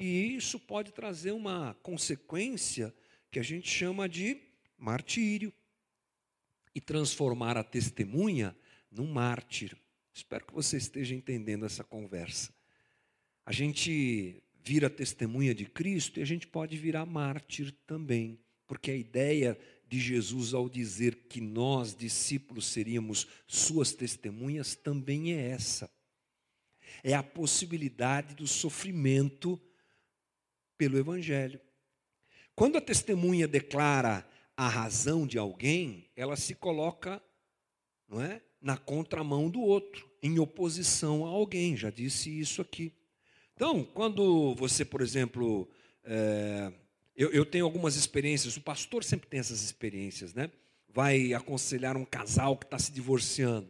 E 0.00 0.34
isso 0.34 0.58
pode 0.58 0.92
trazer 0.92 1.32
uma 1.32 1.74
consequência 1.82 2.92
que 3.30 3.38
a 3.38 3.42
gente 3.42 3.70
chama 3.70 4.08
de 4.08 4.40
martírio 4.76 5.52
e 6.74 6.80
transformar 6.80 7.56
a 7.56 7.64
testemunha 7.64 8.56
num 8.90 9.06
mártir. 9.06 9.76
Espero 10.12 10.46
que 10.46 10.52
você 10.52 10.76
esteja 10.76 11.14
entendendo 11.14 11.64
essa 11.64 11.84
conversa. 11.84 12.52
A 13.44 13.52
gente 13.52 14.42
vira 14.62 14.90
testemunha 14.90 15.54
de 15.54 15.64
Cristo 15.64 16.18
e 16.18 16.22
a 16.22 16.26
gente 16.26 16.46
pode 16.46 16.76
virar 16.76 17.06
mártir 17.06 17.72
também, 17.86 18.38
porque 18.66 18.90
a 18.90 18.96
ideia 18.96 19.58
de 19.86 19.98
Jesus 19.98 20.52
ao 20.52 20.68
dizer 20.68 21.14
que 21.28 21.40
nós, 21.40 21.94
discípulos, 21.94 22.66
seríamos 22.66 23.26
suas 23.46 23.92
testemunhas 23.92 24.74
também 24.74 25.32
é 25.32 25.50
essa. 25.50 25.90
É 27.02 27.14
a 27.14 27.22
possibilidade 27.22 28.34
do 28.34 28.46
sofrimento 28.46 29.60
pelo 30.76 30.98
Evangelho. 30.98 31.60
Quando 32.54 32.76
a 32.76 32.80
testemunha 32.80 33.48
declara 33.48 34.28
a 34.56 34.68
razão 34.68 35.26
de 35.26 35.38
alguém, 35.38 36.10
ela 36.16 36.36
se 36.36 36.54
coloca 36.54 37.22
não 38.08 38.22
é? 38.22 38.40
Na 38.60 38.76
contramão 38.76 39.48
do 39.48 39.60
outro, 39.60 40.08
em 40.22 40.38
oposição 40.38 41.24
a 41.24 41.28
alguém. 41.28 41.76
Já 41.76 41.90
disse 41.90 42.28
isso 42.38 42.60
aqui. 42.60 42.92
Então, 43.54 43.84
quando 43.84 44.54
você, 44.54 44.84
por 44.84 45.00
exemplo, 45.00 45.68
é, 46.04 46.72
eu, 47.16 47.30
eu 47.32 47.44
tenho 47.44 47.64
algumas 47.64 47.96
experiências, 47.96 48.56
o 48.56 48.60
pastor 48.60 49.02
sempre 49.02 49.28
tem 49.28 49.40
essas 49.40 49.62
experiências, 49.62 50.32
né? 50.32 50.50
Vai 50.88 51.34
aconselhar 51.34 51.96
um 51.96 52.04
casal 52.04 52.56
que 52.56 52.64
está 52.64 52.78
se 52.78 52.92
divorciando. 52.92 53.68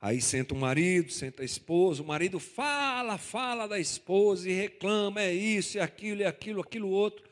Aí 0.00 0.20
senta 0.20 0.54
o 0.54 0.56
marido, 0.56 1.12
senta 1.12 1.42
a 1.42 1.44
esposa, 1.44 2.02
o 2.02 2.06
marido 2.06 2.38
fala, 2.38 3.18
fala 3.18 3.66
da 3.66 3.78
esposa 3.78 4.48
e 4.48 4.52
reclama, 4.54 5.20
é 5.20 5.34
isso, 5.34 5.76
é 5.76 5.82
aquilo, 5.82 6.22
é 6.22 6.26
aquilo, 6.26 6.60
aquilo 6.60 6.88
outro. 6.88 7.28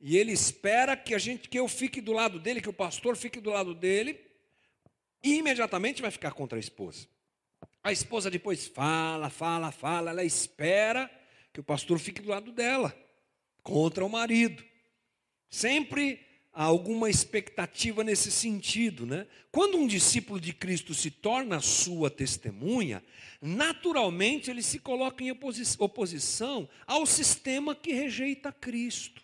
E 0.00 0.18
ele 0.18 0.30
espera 0.32 0.96
que 0.96 1.14
a 1.14 1.18
gente, 1.18 1.48
que 1.48 1.58
eu 1.58 1.66
fique 1.66 2.00
do 2.00 2.12
lado 2.12 2.38
dele, 2.38 2.60
que 2.60 2.68
o 2.68 2.74
pastor 2.74 3.16
fique 3.16 3.40
do 3.40 3.50
lado 3.50 3.74
dele, 3.74 4.20
e 5.24 5.36
imediatamente 5.36 6.02
vai 6.02 6.10
ficar 6.10 6.32
contra 6.32 6.58
a 6.58 6.60
esposa. 6.60 7.08
A 7.82 7.90
esposa 7.90 8.30
depois 8.30 8.66
fala, 8.66 9.30
fala, 9.30 9.72
fala, 9.72 10.10
ela 10.10 10.22
espera 10.22 11.10
que 11.50 11.60
o 11.60 11.64
pastor 11.64 11.98
fique 11.98 12.20
do 12.20 12.28
lado 12.28 12.52
dela, 12.52 12.94
contra 13.62 14.04
o 14.04 14.08
marido. 14.08 14.62
Sempre 15.48 16.20
há 16.52 16.64
alguma 16.64 17.08
expectativa 17.08 18.04
nesse 18.04 18.30
sentido, 18.30 19.06
né? 19.06 19.26
Quando 19.50 19.78
um 19.78 19.86
discípulo 19.86 20.38
de 20.38 20.52
Cristo 20.52 20.92
se 20.92 21.10
torna 21.10 21.60
sua 21.60 22.10
testemunha, 22.10 23.02
naturalmente 23.40 24.50
ele 24.50 24.62
se 24.62 24.78
coloca 24.78 25.24
em 25.24 25.30
oposição 25.78 26.68
ao 26.86 27.06
sistema 27.06 27.74
que 27.74 27.92
rejeita 27.92 28.52
Cristo. 28.52 29.22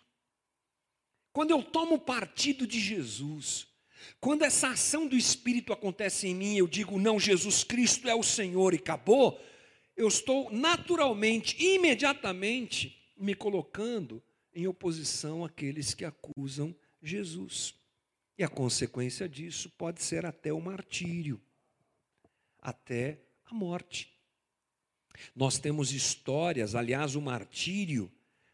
Quando 1.33 1.51
eu 1.51 1.63
tomo 1.63 1.99
partido 1.99 2.67
de 2.67 2.81
Jesus, 2.81 3.70
quando 4.21 4.43
essa 4.43 4.69
ação 4.69 5.07
do 5.07 5.17
Espírito 5.17 5.73
acontece 5.73 6.29
em 6.29 6.35
mim, 6.35 6.57
eu 6.57 6.67
digo, 6.67 6.99
não, 6.99 7.19
Jesus 7.19 7.65
Cristo 7.65 8.09
é 8.09 8.15
o 8.15 8.23
Senhor 8.23 8.75
e 8.75 8.79
acabou, 8.79 9.41
eu 9.97 10.09
estou 10.09 10.51
naturalmente, 10.51 11.57
imediatamente, 11.63 12.97
me 13.17 13.35
colocando 13.35 14.23
em 14.55 14.67
oposição 14.67 15.45
àqueles 15.45 15.95
que 15.95 16.05
acusam 16.05 16.75
Jesus. 17.03 17.75
E 18.39 18.45
a 18.45 18.49
consequência 18.49 19.29
disso 19.29 19.71
pode 19.71 20.03
ser 20.03 20.25
até 20.25 20.53
o 20.53 20.61
martírio, 20.61 21.41
até 22.59 23.21
a 23.45 23.55
morte. 23.55 24.11
Nós 25.35 25.59
temos 25.59 25.93
histórias, 25.93 26.75
aliás, 26.75 27.15
o 27.15 27.21
martírio, 27.21 28.11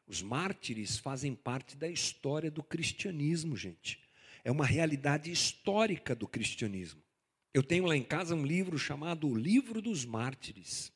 os 0.06 0.22
mártires 0.22 0.98
fazem 0.98 1.34
parte 1.34 1.76
da 1.76 1.88
história 1.88 2.50
do 2.50 2.62
cristianismo, 2.62 3.56
gente 3.56 4.05
é 4.46 4.50
uma 4.52 4.64
realidade 4.64 5.28
histórica 5.28 6.14
do 6.14 6.28
cristianismo. 6.28 7.02
Eu 7.52 7.64
tenho 7.64 7.84
lá 7.84 7.96
em 7.96 8.02
casa 8.04 8.32
um 8.32 8.46
livro 8.46 8.78
chamado 8.78 9.26
O 9.28 9.34
Livro 9.34 9.82
dos 9.82 10.04
Mártires, 10.04 10.92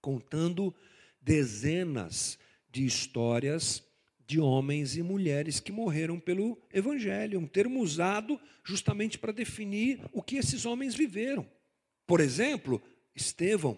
contando 0.00 0.72
dezenas 1.20 2.38
de 2.70 2.86
histórias 2.86 3.84
de 4.24 4.38
homens 4.38 4.96
e 4.96 5.02
mulheres 5.02 5.58
que 5.58 5.72
morreram 5.72 6.20
pelo 6.20 6.56
Evangelho, 6.72 7.40
um 7.40 7.46
termo 7.46 7.80
usado 7.80 8.40
justamente 8.62 9.18
para 9.18 9.32
definir 9.32 10.00
o 10.12 10.22
que 10.22 10.36
esses 10.36 10.64
homens 10.64 10.94
viveram. 10.94 11.44
Por 12.06 12.20
exemplo, 12.20 12.80
Estevão 13.16 13.76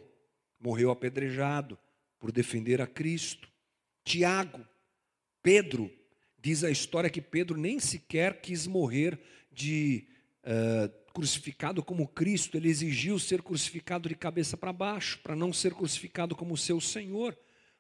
morreu 0.61 0.91
apedrejado 0.91 1.79
por 2.19 2.31
defender 2.31 2.79
a 2.79 2.87
Cristo. 2.87 3.49
Tiago, 4.05 4.69
Pedro 5.43 5.91
Diz 6.45 6.63
a 6.63 6.71
história 6.71 7.09
que 7.09 7.23
Pedro 7.23 7.57
nem 7.57 7.81
sequer 7.81 8.43
quis 8.43 8.67
morrer 8.67 9.19
de 9.51 10.07
uh, 10.43 10.93
crucificado 11.15 11.83
como 11.83 12.07
Cristo, 12.07 12.59
ele 12.59 12.69
exigiu 12.69 13.19
ser 13.19 13.41
crucificado 13.41 14.11
de 14.11 14.15
cabeça 14.15 14.55
para 14.55 14.71
baixo, 14.71 15.21
para 15.21 15.35
não 15.35 15.55
ser 15.55 15.73
crucificado 15.73 16.37
como 16.37 16.55
seu 16.55 16.83
Senhor. 16.83 17.35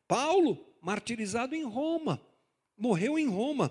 Paulo, 0.08 0.66
martirizado 0.80 1.54
em 1.54 1.62
Roma, 1.62 2.18
morreu 2.74 3.18
em 3.18 3.28
Roma. 3.28 3.70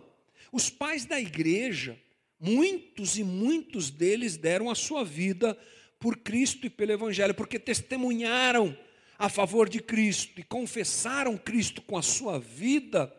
Os 0.52 0.70
pais 0.70 1.06
da 1.06 1.20
igreja, 1.20 2.00
muitos 2.40 3.18
e 3.18 3.24
muitos 3.24 3.90
deles 3.90 4.38
deram 4.38 4.70
a 4.70 4.76
sua 4.76 5.04
vida 5.04 5.58
por 6.00 6.18
Cristo 6.18 6.68
e 6.68 6.70
pelo 6.70 6.92
Evangelho, 6.92 7.34
porque 7.34 7.58
testemunharam 7.58 8.78
a 9.18 9.28
favor 9.28 9.68
de 9.68 9.80
Cristo 9.80 10.40
e 10.40 10.44
confessaram 10.44 11.36
Cristo 11.36 11.82
com 11.82 11.98
a 11.98 12.04
sua 12.04 12.40
vida 12.40 13.12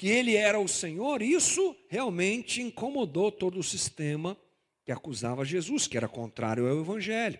que 0.00 0.08
ele 0.08 0.34
era 0.34 0.58
o 0.58 0.66
Senhor, 0.66 1.20
isso 1.20 1.76
realmente 1.86 2.62
incomodou 2.62 3.30
todo 3.30 3.58
o 3.58 3.62
sistema 3.62 4.34
que 4.82 4.90
acusava 4.90 5.44
Jesus, 5.44 5.86
que 5.86 5.94
era 5.94 6.08
contrário 6.08 6.66
ao 6.66 6.80
Evangelho. 6.80 7.38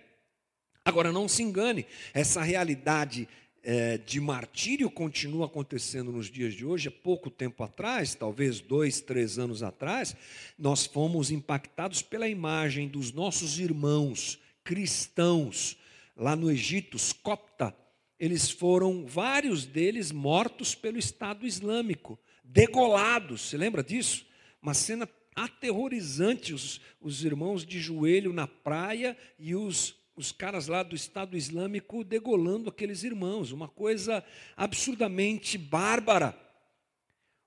Agora, 0.85 1.11
não 1.11 1.27
se 1.27 1.43
engane, 1.43 1.87
essa 2.13 2.43
realidade 2.43 3.27
é, 3.63 3.97
de 3.97 4.21
martírio 4.21 4.91
continua 4.91 5.47
acontecendo 5.47 6.13
nos 6.13 6.31
dias 6.31 6.53
de 6.53 6.67
hoje. 6.67 6.89
Há 6.89 6.91
pouco 6.91 7.31
tempo 7.31 7.63
atrás, 7.63 8.15
talvez 8.15 8.61
dois, 8.61 9.01
três 9.01 9.39
anos 9.39 9.63
atrás, 9.63 10.15
nós 10.59 10.85
fomos 10.85 11.31
impactados 11.31 12.03
pela 12.03 12.29
imagem 12.29 12.89
dos 12.89 13.11
nossos 13.11 13.59
irmãos 13.59 14.39
cristãos 14.63 15.79
lá 16.15 16.37
no 16.37 16.51
Egito, 16.51 16.97
os 16.97 17.11
copta. 17.11 17.75
Eles 18.19 18.51
foram, 18.51 19.07
vários 19.07 19.65
deles, 19.65 20.13
mortos 20.13 20.75
pelo 20.75 20.99
Estado 20.99 21.47
Islâmico 21.47 22.19
degolados. 22.53 23.43
Você 23.43 23.57
lembra 23.57 23.83
disso? 23.83 24.27
Uma 24.61 24.75
cena 24.75 25.09
aterrorizante, 25.35 26.53
os, 26.53 26.81
os 27.01 27.25
irmãos 27.25 27.65
de 27.65 27.81
joelho 27.81 28.33
na 28.33 28.47
praia 28.47 29.17
e 29.39 29.55
os, 29.55 29.95
os 30.17 30.33
caras 30.33 30.67
lá 30.67 30.83
do 30.83 30.95
Estado 30.95 31.37
Islâmico 31.37 32.05
degolando 32.05 32.69
aqueles 32.69 33.05
irmãos, 33.05 33.53
uma 33.53 33.69
coisa 33.69 34.25
absurdamente 34.57 35.57
bárbara. 35.57 36.39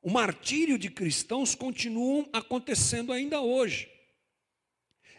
O 0.02 0.10
martírio 0.10 0.78
de 0.78 0.90
cristãos 0.90 1.56
continua 1.56 2.28
acontecendo 2.34 3.12
ainda 3.12 3.42
hoje. 3.42 3.90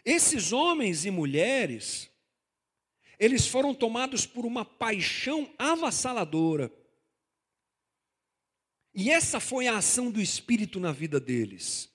Esses 0.03 0.51
homens 0.51 1.05
e 1.05 1.11
mulheres, 1.11 2.09
eles 3.17 3.47
foram 3.47 3.73
tomados 3.73 4.25
por 4.25 4.45
uma 4.45 4.63
paixão 4.63 5.49
avassaladora 5.57 6.71
e 8.95 9.11
essa 9.11 9.41
foi 9.41 9.67
a 9.67 9.77
ação 9.77 10.09
do 10.09 10.21
Espírito 10.21 10.79
na 10.79 10.93
vida 10.93 11.19
deles. 11.19 11.93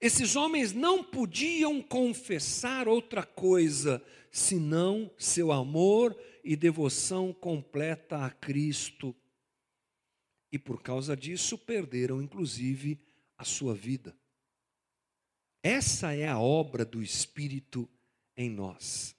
Esses 0.00 0.34
homens 0.34 0.72
não 0.72 1.04
podiam 1.04 1.80
confessar 1.80 2.88
outra 2.88 3.24
coisa 3.24 4.04
senão 4.30 5.10
seu 5.16 5.52
amor 5.52 6.20
e 6.44 6.56
devoção 6.56 7.32
completa 7.32 8.24
a 8.24 8.30
Cristo. 8.30 9.14
E 10.50 10.58
por 10.58 10.82
causa 10.82 11.16
disso 11.16 11.56
perderam, 11.56 12.20
inclusive, 12.20 13.00
a 13.38 13.44
sua 13.44 13.74
vida. 13.74 14.16
Essa 15.62 16.12
é 16.12 16.26
a 16.26 16.38
obra 16.38 16.84
do 16.84 17.02
Espírito 17.02 17.88
em 18.36 18.50
nós. 18.50 19.16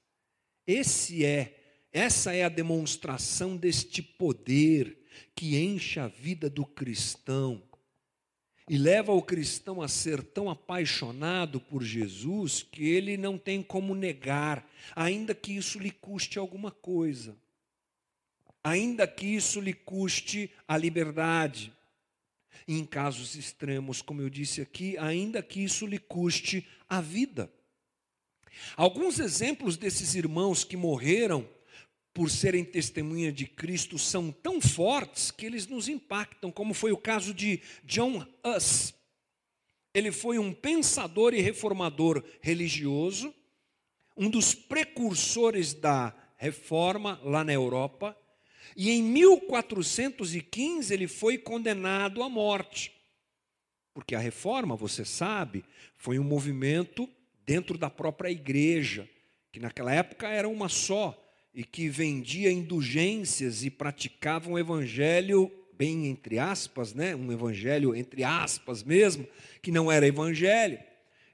Esse 0.65 1.25
é, 1.25 1.87
essa 1.91 2.33
é 2.33 2.43
a 2.43 2.49
demonstração 2.49 3.55
deste 3.55 4.01
poder 4.01 5.06
que 5.35 5.57
enche 5.57 5.99
a 5.99 6.07
vida 6.07 6.49
do 6.49 6.65
cristão 6.65 7.61
e 8.69 8.77
leva 8.77 9.13
o 9.13 9.21
cristão 9.21 9.81
a 9.81 9.87
ser 9.87 10.21
tão 10.21 10.49
apaixonado 10.49 11.59
por 11.59 11.81
Jesus 11.81 12.63
que 12.63 12.85
ele 12.89 13.15
não 13.15 13.37
tem 13.37 13.63
como 13.63 13.95
negar, 13.95 14.69
ainda 14.93 15.33
que 15.33 15.53
isso 15.55 15.79
lhe 15.79 15.91
custe 15.91 16.37
alguma 16.37 16.69
coisa, 16.69 17.37
ainda 18.61 19.07
que 19.07 19.25
isso 19.25 19.61
lhe 19.61 19.73
custe 19.73 20.51
a 20.67 20.75
liberdade. 20.77 21.73
Em 22.67 22.83
casos 22.83 23.35
extremos, 23.35 24.01
como 24.01 24.21
eu 24.21 24.29
disse 24.29 24.59
aqui, 24.59 24.97
ainda 24.97 25.41
que 25.41 25.63
isso 25.63 25.85
lhe 25.85 25.99
custe 25.99 26.67
a 26.89 26.99
vida. 26.99 27.49
Alguns 28.75 29.19
exemplos 29.19 29.77
desses 29.77 30.15
irmãos 30.15 30.65
que 30.65 30.75
morreram 30.75 31.47
por 32.17 32.31
serem 32.31 32.65
testemunha 32.65 33.31
de 33.31 33.45
Cristo, 33.45 33.99
são 33.99 34.31
tão 34.31 34.59
fortes 34.59 35.29
que 35.29 35.45
eles 35.45 35.67
nos 35.67 35.87
impactam, 35.87 36.51
como 36.51 36.73
foi 36.73 36.91
o 36.91 36.97
caso 36.97 37.31
de 37.31 37.61
John 37.83 38.25
Huss. 38.43 38.95
Ele 39.93 40.11
foi 40.11 40.39
um 40.39 40.51
pensador 40.51 41.35
e 41.35 41.41
reformador 41.41 42.23
religioso, 42.41 43.31
um 44.17 44.31
dos 44.31 44.55
precursores 44.55 45.75
da 45.75 46.11
reforma 46.37 47.21
lá 47.23 47.43
na 47.43 47.53
Europa, 47.53 48.17
e 48.75 48.89
em 48.89 49.03
1415 49.03 50.91
ele 50.91 51.07
foi 51.07 51.37
condenado 51.37 52.23
à 52.23 52.29
morte. 52.29 52.91
Porque 53.93 54.15
a 54.15 54.19
reforma, 54.19 54.75
você 54.75 55.05
sabe, 55.05 55.63
foi 55.95 56.17
um 56.17 56.23
movimento 56.23 57.07
dentro 57.45 57.77
da 57.77 57.91
própria 57.91 58.31
igreja, 58.31 59.07
que 59.51 59.59
naquela 59.59 59.93
época 59.93 60.27
era 60.27 60.49
uma 60.49 60.67
só 60.67 61.23
e 61.57 61.63
que 61.63 61.89
vendia 61.89 62.51
indulgências 62.51 63.63
e 63.63 63.71
praticava 63.71 64.47
um 64.47 64.59
evangelho 64.59 65.51
bem 65.75 66.05
entre 66.05 66.37
aspas, 66.37 66.93
né? 66.93 67.15
Um 67.15 67.31
evangelho 67.31 67.95
entre 67.95 68.23
aspas 68.23 68.83
mesmo, 68.83 69.27
que 69.59 69.71
não 69.71 69.91
era 69.91 70.05
evangelho. 70.05 70.77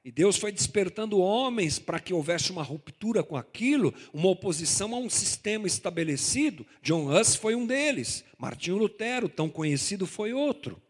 E 0.01 0.09
Deus 0.09 0.37
foi 0.37 0.53
despertando 0.53 1.19
homens 1.19 1.77
para 1.77 1.99
que 1.99 2.13
houvesse 2.13 2.53
uma 2.53 2.63
ruptura 2.63 3.21
com 3.21 3.35
aquilo, 3.35 3.93
uma 4.13 4.29
oposição 4.29 4.95
a 4.95 4.97
um 4.97 5.09
sistema 5.09 5.67
estabelecido. 5.67 6.65
John 6.81 7.13
Huss 7.13 7.35
foi 7.35 7.53
um 7.53 7.67
deles, 7.67 8.23
Martinho 8.37 8.77
Lutero, 8.77 9.27
tão 9.27 9.49
conhecido, 9.49 10.07
foi 10.07 10.31
outro. 10.31 10.81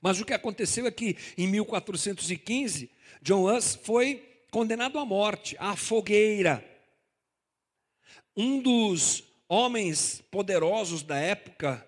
Mas 0.00 0.18
o 0.18 0.24
que 0.24 0.32
aconteceu 0.32 0.86
é 0.86 0.90
que 0.90 1.14
em 1.36 1.46
1415, 1.46 2.88
John 3.20 3.54
Huss 3.54 3.78
foi 3.82 4.24
condenado 4.50 4.98
à 4.98 5.04
morte, 5.04 5.56
à 5.58 5.76
fogueira. 5.76 6.69
Um 8.42 8.62
dos 8.62 9.22
homens 9.46 10.22
poderosos 10.30 11.02
da 11.02 11.18
época 11.18 11.86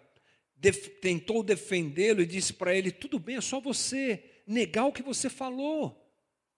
def 0.55 0.87
tentou 1.01 1.43
defendê-lo 1.43 2.21
e 2.21 2.27
disse 2.27 2.53
para 2.53 2.75
ele: 2.75 2.91
Tudo 2.91 3.19
bem, 3.19 3.37
é 3.37 3.41
só 3.41 3.59
você 3.59 4.23
negar 4.47 4.85
o 4.85 4.93
que 4.93 5.03
você 5.03 5.31
falou. 5.31 5.99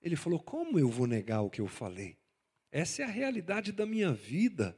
Ele 0.02 0.16
falou: 0.16 0.40
Como 0.40 0.80
eu 0.80 0.90
vou 0.90 1.06
negar 1.06 1.42
o 1.42 1.48
que 1.48 1.60
eu 1.60 1.68
falei? 1.68 2.18
Essa 2.72 3.02
é 3.02 3.04
a 3.04 3.08
realidade 3.08 3.70
da 3.70 3.86
minha 3.86 4.12
vida. 4.12 4.76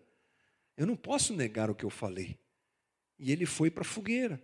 Eu 0.76 0.86
não 0.86 0.94
posso 0.94 1.34
negar 1.34 1.70
o 1.70 1.74
que 1.74 1.84
eu 1.84 1.88
falei. 1.88 2.38
E 3.18 3.32
ele 3.32 3.46
foi 3.46 3.70
para 3.70 3.80
a 3.80 3.86
fogueira. 3.86 4.38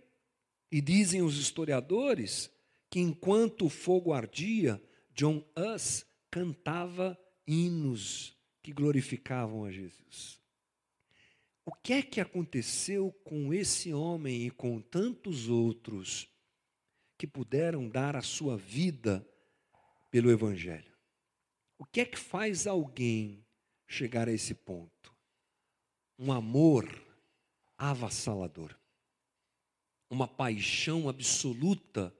E 0.71 0.81
dizem 0.81 1.21
os 1.21 1.37
historiadores 1.37 2.49
que 2.89 2.99
enquanto 2.99 3.67
o 3.67 3.69
fogo 3.69 4.11
ardia, 4.11 4.81
John 5.13 5.45
Huss 5.55 6.03
cantava 6.31 7.15
hinos 7.45 8.35
que 8.63 8.73
glorificavam 8.73 9.65
a 9.65 9.71
Jesus. 9.71 10.41
O 11.65 11.73
que 11.73 11.93
é 11.93 12.01
que 12.01 12.19
aconteceu 12.19 13.11
com 13.23 13.53
esse 13.53 13.93
homem 13.93 14.47
e 14.47 14.51
com 14.51 14.81
tantos 14.81 15.47
outros 15.47 16.29
que 17.17 17.27
puderam 17.27 17.87
dar 17.87 18.15
a 18.15 18.21
sua 18.21 18.57
vida 18.57 19.25
pelo 20.13 20.29
Evangelho. 20.29 20.93
O 21.77 21.85
que 21.85 22.01
é 22.01 22.05
que 22.05 22.19
faz 22.19 22.67
alguém 22.67 23.43
chegar 23.87 24.27
a 24.27 24.31
esse 24.31 24.53
ponto? 24.53 25.11
Um 26.19 26.31
amor 26.31 26.85
avassalador, 27.77 28.77
uma 30.09 30.27
paixão 30.27 31.09
absoluta 31.09 32.15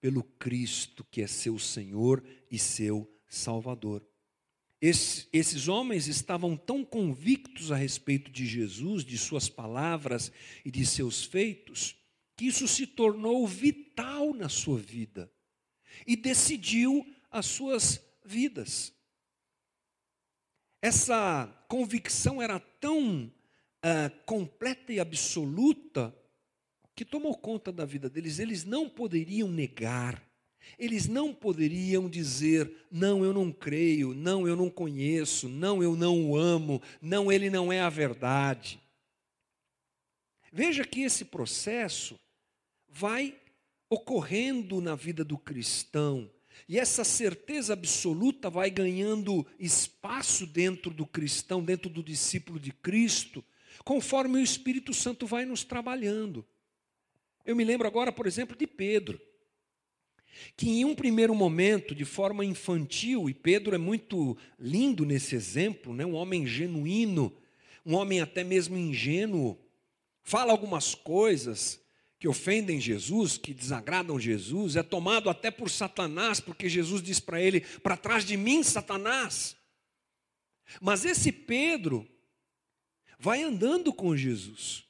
pelo 0.00 0.22
Cristo 0.22 1.02
que 1.10 1.20
é 1.20 1.26
seu 1.26 1.58
Senhor 1.58 2.22
e 2.50 2.58
seu 2.58 3.10
Salvador. 3.26 4.06
Esses 4.82 5.68
homens 5.68 6.08
estavam 6.08 6.56
tão 6.56 6.84
convictos 6.84 7.70
a 7.70 7.76
respeito 7.76 8.32
de 8.32 8.44
Jesus, 8.44 9.04
de 9.04 9.16
suas 9.16 9.48
palavras 9.48 10.32
e 10.64 10.72
de 10.72 10.84
seus 10.84 11.24
feitos, 11.24 11.94
que 12.36 12.46
isso 12.46 12.66
se 12.66 12.84
tornou 12.84 13.46
vital 13.46 14.34
na 14.34 14.48
sua 14.48 14.80
vida 14.80 15.32
e 16.04 16.16
decidiu 16.16 17.06
as 17.30 17.46
suas 17.46 18.04
vidas. 18.24 18.92
Essa 20.80 21.46
convicção 21.68 22.42
era 22.42 22.58
tão 22.58 23.26
uh, 23.26 24.24
completa 24.26 24.92
e 24.92 24.98
absoluta 24.98 26.12
que 26.96 27.04
tomou 27.04 27.38
conta 27.38 27.70
da 27.70 27.84
vida 27.84 28.10
deles. 28.10 28.40
Eles 28.40 28.64
não 28.64 28.88
poderiam 28.88 29.48
negar, 29.48 30.20
eles 30.78 31.06
não 31.06 31.32
poderiam 31.32 32.08
dizer: 32.08 32.70
não, 32.90 33.24
eu 33.24 33.32
não 33.32 33.52
creio, 33.52 34.14
não, 34.14 34.46
eu 34.46 34.56
não 34.56 34.70
conheço, 34.70 35.48
não, 35.48 35.82
eu 35.82 35.96
não 35.96 36.30
o 36.30 36.36
amo, 36.36 36.82
não, 37.00 37.30
ele 37.30 37.50
não 37.50 37.72
é 37.72 37.80
a 37.80 37.88
verdade. 37.88 38.80
Veja 40.52 40.84
que 40.84 41.02
esse 41.02 41.24
processo 41.24 42.18
vai 42.88 43.34
ocorrendo 43.88 44.80
na 44.80 44.94
vida 44.94 45.24
do 45.24 45.38
cristão 45.38 46.30
e 46.68 46.78
essa 46.78 47.04
certeza 47.04 47.72
absoluta 47.72 48.48
vai 48.48 48.70
ganhando 48.70 49.46
espaço 49.58 50.46
dentro 50.46 50.90
do 50.90 51.06
cristão, 51.06 51.62
dentro 51.62 51.90
do 51.90 52.02
discípulo 52.02 52.58
de 52.58 52.72
Cristo, 52.72 53.44
conforme 53.84 54.38
o 54.38 54.42
Espírito 54.42 54.94
Santo 54.94 55.26
vai 55.26 55.44
nos 55.44 55.64
trabalhando. 55.64 56.44
Eu 57.44 57.56
me 57.56 57.64
lembro 57.64 57.86
agora, 57.86 58.12
por 58.12 58.26
exemplo, 58.26 58.56
de 58.56 58.66
Pedro, 58.66 59.20
que 60.56 60.68
em 60.68 60.84
um 60.84 60.94
primeiro 60.94 61.34
momento, 61.34 61.94
de 61.94 62.04
forma 62.04 62.44
infantil, 62.44 63.28
e 63.28 63.34
Pedro 63.34 63.74
é 63.74 63.78
muito 63.78 64.36
lindo 64.58 65.04
nesse 65.04 65.34
exemplo, 65.34 65.94
né? 65.94 66.04
um 66.04 66.14
homem 66.14 66.46
genuíno, 66.46 67.34
um 67.84 67.94
homem 67.94 68.20
até 68.20 68.44
mesmo 68.44 68.76
ingênuo, 68.76 69.58
fala 70.22 70.52
algumas 70.52 70.94
coisas, 70.94 71.82
que 72.22 72.28
ofendem 72.28 72.80
Jesus, 72.80 73.36
que 73.36 73.52
desagradam 73.52 74.16
Jesus, 74.16 74.76
é 74.76 74.82
tomado 74.84 75.28
até 75.28 75.50
por 75.50 75.68
Satanás, 75.68 76.38
porque 76.38 76.68
Jesus 76.68 77.02
diz 77.02 77.18
para 77.18 77.40
ele: 77.42 77.62
para 77.82 77.96
trás 77.96 78.24
de 78.24 78.36
mim, 78.36 78.62
Satanás. 78.62 79.56
Mas 80.80 81.04
esse 81.04 81.32
Pedro 81.32 82.08
vai 83.18 83.42
andando 83.42 83.92
com 83.92 84.16
Jesus, 84.16 84.84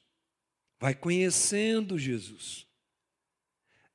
vai 0.79 0.93
conhecendo 0.93 1.97
Jesus. 1.97 2.67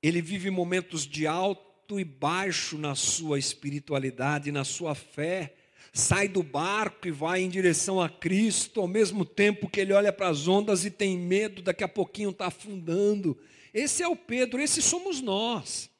Ele 0.03 0.21
vive 0.21 0.51
momentos 0.51 1.07
de 1.07 1.27
alto 1.27 1.99
e 1.99 2.05
baixo 2.05 2.79
na 2.79 2.95
sua 2.95 3.39
espiritualidade, 3.39 4.53
na 4.53 4.65
sua 4.65 4.95
fé 4.95 5.55
sai 5.93 6.29
do 6.29 6.43
barco 6.43 7.09
e 7.09 7.11
vai 7.11 7.43
em 7.43 7.49
direção 7.49 8.01
a 8.01 8.09
Cristo, 8.09 8.81
ao 8.81 8.87
mesmo 8.87 9.25
tempo 9.25 9.69
que 9.69 9.81
ele 9.81 9.93
olha 9.93 10.13
para 10.13 10.29
as 10.29 10.47
ondas 10.47 10.85
e 10.85 10.91
tem 10.91 11.19
medo, 11.19 11.63
daqui 11.63 11.83
a 11.83 11.89
pouquinho 11.89 12.31
está 12.31 12.47
afundando. 12.47 13.39
Esse 13.73 14.03
é 14.03 14.09
o 14.09 14.17
Pedro, 14.17 14.61
esse 14.61 14.81
somos 14.81 15.21
nós. 15.21 15.91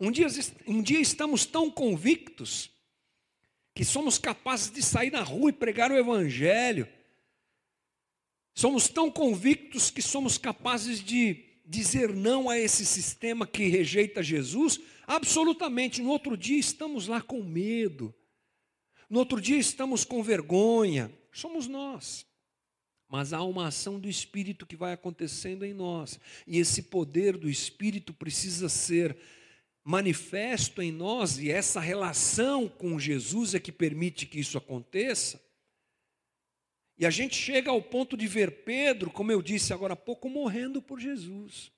Um 0.00 0.10
dia, 0.10 0.26
um 0.66 0.82
dia 0.82 1.00
estamos 1.00 1.44
tão 1.44 1.70
convictos 1.70 2.70
que 3.74 3.84
somos 3.84 4.18
capazes 4.18 4.70
de 4.70 4.82
sair 4.82 5.10
na 5.10 5.22
rua 5.22 5.50
e 5.50 5.52
pregar 5.52 5.90
o 5.90 5.96
Evangelho. 5.96 6.88
Somos 8.54 8.88
tão 8.88 9.10
convictos 9.10 9.90
que 9.90 10.02
somos 10.02 10.36
capazes 10.36 11.00
de 11.02 11.44
dizer 11.68 12.14
não 12.14 12.48
a 12.48 12.58
esse 12.58 12.86
sistema 12.86 13.46
que 13.46 13.68
rejeita 13.68 14.22
Jesus, 14.22 14.80
absolutamente. 15.06 16.00
No 16.00 16.08
outro 16.08 16.36
dia 16.36 16.58
estamos 16.58 17.06
lá 17.06 17.20
com 17.20 17.42
medo, 17.42 18.14
no 19.08 19.18
outro 19.18 19.40
dia 19.40 19.58
estamos 19.58 20.04
com 20.04 20.22
vergonha, 20.22 21.12
somos 21.30 21.66
nós. 21.66 22.26
Mas 23.10 23.32
há 23.32 23.42
uma 23.42 23.68
ação 23.68 23.98
do 23.98 24.08
Espírito 24.08 24.66
que 24.66 24.76
vai 24.76 24.92
acontecendo 24.92 25.64
em 25.64 25.74
nós, 25.74 26.18
e 26.46 26.58
esse 26.58 26.82
poder 26.82 27.36
do 27.36 27.48
Espírito 27.48 28.12
precisa 28.14 28.68
ser 28.68 29.16
manifesto 29.84 30.82
em 30.82 30.92
nós, 30.92 31.38
e 31.38 31.50
essa 31.50 31.80
relação 31.80 32.68
com 32.68 32.98
Jesus 32.98 33.54
é 33.54 33.60
que 33.60 33.72
permite 33.72 34.26
que 34.26 34.40
isso 34.40 34.56
aconteça. 34.58 35.47
E 36.98 37.06
a 37.06 37.10
gente 37.10 37.36
chega 37.36 37.70
ao 37.70 37.80
ponto 37.80 38.16
de 38.16 38.26
ver 38.26 38.64
Pedro, 38.64 39.10
como 39.10 39.30
eu 39.30 39.40
disse 39.40 39.72
agora 39.72 39.92
há 39.92 39.96
pouco, 39.96 40.28
morrendo 40.28 40.82
por 40.82 40.98
Jesus, 40.98 41.70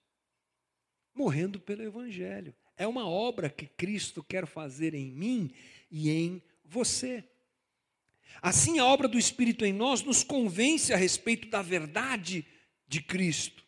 morrendo 1.14 1.60
pelo 1.60 1.82
Evangelho. 1.82 2.54
É 2.74 2.86
uma 2.86 3.06
obra 3.06 3.50
que 3.50 3.66
Cristo 3.66 4.24
quer 4.24 4.46
fazer 4.46 4.94
em 4.94 5.10
mim 5.10 5.52
e 5.90 6.08
em 6.10 6.42
você. 6.64 7.22
Assim, 8.40 8.78
a 8.78 8.86
obra 8.86 9.06
do 9.06 9.18
Espírito 9.18 9.66
em 9.66 9.72
nós 9.72 10.02
nos 10.02 10.24
convence 10.24 10.92
a 10.94 10.96
respeito 10.96 11.48
da 11.48 11.60
verdade 11.60 12.46
de 12.88 13.02
Cristo 13.02 13.62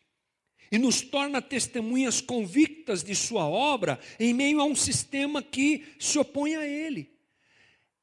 e 0.71 0.79
nos 0.79 1.01
torna 1.01 1.39
testemunhas 1.39 2.19
convictas 2.19 3.03
de 3.03 3.13
Sua 3.13 3.47
obra 3.47 3.99
em 4.19 4.33
meio 4.33 4.59
a 4.59 4.65
um 4.65 4.75
sistema 4.75 5.43
que 5.43 5.85
se 5.99 6.17
opõe 6.17 6.55
a 6.55 6.65
Ele. 6.65 7.12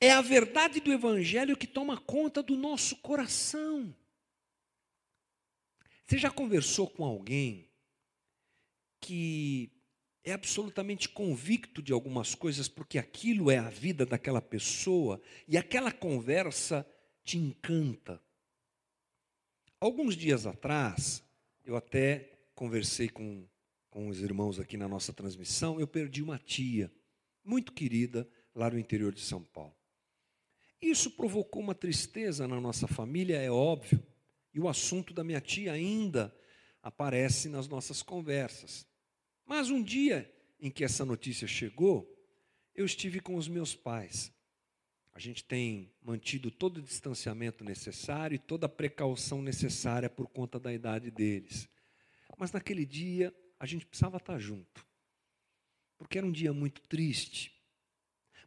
É 0.00 0.10
a 0.12 0.22
verdade 0.22 0.80
do 0.80 0.90
Evangelho 0.90 1.56
que 1.56 1.66
toma 1.66 2.00
conta 2.00 2.42
do 2.42 2.56
nosso 2.56 2.96
coração. 2.96 3.94
Você 6.06 6.16
já 6.16 6.30
conversou 6.30 6.88
com 6.88 7.04
alguém 7.04 7.68
que 8.98 9.70
é 10.24 10.32
absolutamente 10.32 11.08
convicto 11.08 11.82
de 11.82 11.92
algumas 11.92 12.34
coisas, 12.34 12.66
porque 12.66 12.98
aquilo 12.98 13.50
é 13.50 13.58
a 13.58 13.68
vida 13.68 14.06
daquela 14.06 14.40
pessoa 14.40 15.20
e 15.46 15.58
aquela 15.58 15.92
conversa 15.92 16.86
te 17.22 17.36
encanta. 17.36 18.22
Alguns 19.78 20.16
dias 20.16 20.46
atrás, 20.46 21.22
eu 21.64 21.76
até 21.76 22.48
conversei 22.54 23.08
com, 23.08 23.46
com 23.88 24.08
os 24.08 24.20
irmãos 24.20 24.58
aqui 24.58 24.76
na 24.76 24.88
nossa 24.88 25.12
transmissão, 25.12 25.78
eu 25.78 25.86
perdi 25.86 26.22
uma 26.22 26.38
tia, 26.38 26.92
muito 27.44 27.72
querida, 27.72 28.28
lá 28.54 28.70
no 28.70 28.78
interior 28.78 29.14
de 29.14 29.20
São 29.20 29.42
Paulo. 29.42 29.79
Isso 30.80 31.10
provocou 31.10 31.62
uma 31.62 31.74
tristeza 31.74 32.48
na 32.48 32.60
nossa 32.60 32.88
família, 32.88 33.36
é 33.36 33.50
óbvio, 33.50 34.02
e 34.54 34.58
o 34.58 34.68
assunto 34.68 35.12
da 35.12 35.22
minha 35.22 35.40
tia 35.40 35.72
ainda 35.72 36.34
aparece 36.82 37.48
nas 37.48 37.68
nossas 37.68 38.02
conversas. 38.02 38.86
Mas 39.44 39.68
um 39.68 39.82
dia 39.82 40.32
em 40.58 40.70
que 40.70 40.84
essa 40.84 41.04
notícia 41.04 41.46
chegou, 41.46 42.08
eu 42.74 42.86
estive 42.86 43.20
com 43.20 43.36
os 43.36 43.48
meus 43.48 43.74
pais. 43.74 44.32
A 45.12 45.18
gente 45.18 45.44
tem 45.44 45.92
mantido 46.02 46.50
todo 46.50 46.78
o 46.78 46.82
distanciamento 46.82 47.62
necessário 47.62 48.36
e 48.36 48.38
toda 48.38 48.66
a 48.66 48.68
precaução 48.68 49.42
necessária 49.42 50.08
por 50.08 50.28
conta 50.28 50.58
da 50.58 50.72
idade 50.72 51.10
deles. 51.10 51.68
Mas 52.38 52.52
naquele 52.52 52.86
dia 52.86 53.34
a 53.58 53.66
gente 53.66 53.84
precisava 53.84 54.16
estar 54.16 54.38
junto, 54.38 54.86
porque 55.98 56.16
era 56.16 56.26
um 56.26 56.32
dia 56.32 56.54
muito 56.54 56.80
triste. 56.82 57.52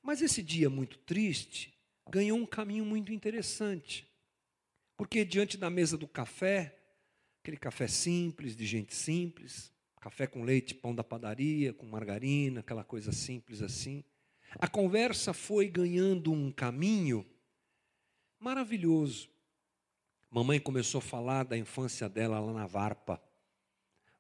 Mas 0.02 0.22
esse 0.22 0.42
dia 0.42 0.70
muito 0.70 0.98
triste 0.98 1.72
ganhou 2.10 2.38
um 2.38 2.46
caminho 2.46 2.86
muito 2.86 3.12
interessante. 3.12 4.08
Porque 4.96 5.26
diante 5.26 5.58
da 5.58 5.70
mesa 5.70 5.98
do 5.98 6.08
café, 6.08 6.78
aquele 7.42 7.58
café 7.58 7.88
simples, 7.88 8.56
de 8.56 8.66
gente 8.66 8.94
simples, 8.94 9.74
café 10.00 10.28
com 10.28 10.44
leite, 10.44 10.76
pão 10.76 10.94
da 10.94 11.04
padaria, 11.04 11.74
com 11.74 11.86
margarina, 11.86 12.60
aquela 12.60 12.84
coisa 12.84 13.12
simples 13.12 13.62
assim. 13.62 14.04
A 14.60 14.68
conversa 14.68 15.34
foi 15.34 15.68
ganhando 15.68 16.32
um 16.32 16.52
caminho 16.52 17.26
maravilhoso. 18.40 19.30
Mamãe 20.30 20.60
começou 20.60 21.00
a 21.00 21.02
falar 21.02 21.44
da 21.44 21.58
infância 21.58 22.10
dela 22.10 22.40
lá 22.40 22.52
na 22.52 22.68
Varpa. 22.68 23.22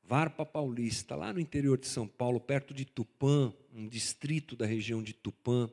Varpa 0.04 0.46
Paulista, 0.46 1.16
lá 1.16 1.34
no 1.34 1.40
interior 1.40 1.78
de 1.78 1.88
São 1.88 2.08
Paulo, 2.08 2.40
perto 2.40 2.74
de 2.74 2.86
Tupã, 2.86 3.54
um 3.74 3.88
distrito 3.88 4.56
da 4.56 4.66
região 4.66 5.02
de 5.02 5.14
Tupã. 5.14 5.70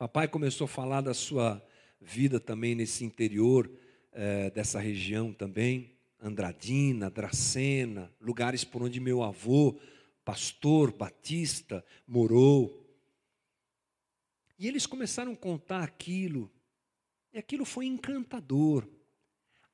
Papai 0.00 0.26
começou 0.26 0.64
a 0.64 0.68
falar 0.68 1.02
da 1.02 1.12
sua 1.12 1.62
vida 2.00 2.40
também 2.40 2.74
nesse 2.74 3.04
interior 3.04 3.70
é, 4.12 4.48
dessa 4.48 4.80
região 4.80 5.30
também, 5.30 5.94
Andradina, 6.18 7.10
Dracena, 7.10 8.10
lugares 8.18 8.64
por 8.64 8.82
onde 8.82 8.98
meu 8.98 9.22
avô, 9.22 9.78
pastor 10.24 10.90
batista, 10.90 11.84
morou. 12.06 12.82
E 14.58 14.66
eles 14.66 14.86
começaram 14.86 15.32
a 15.32 15.36
contar 15.36 15.82
aquilo, 15.82 16.50
e 17.30 17.36
aquilo 17.36 17.66
foi 17.66 17.84
encantador. 17.84 18.88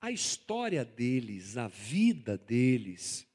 A 0.00 0.10
história 0.10 0.84
deles, 0.84 1.56
a 1.56 1.68
vida 1.68 2.36
deles, 2.36 3.28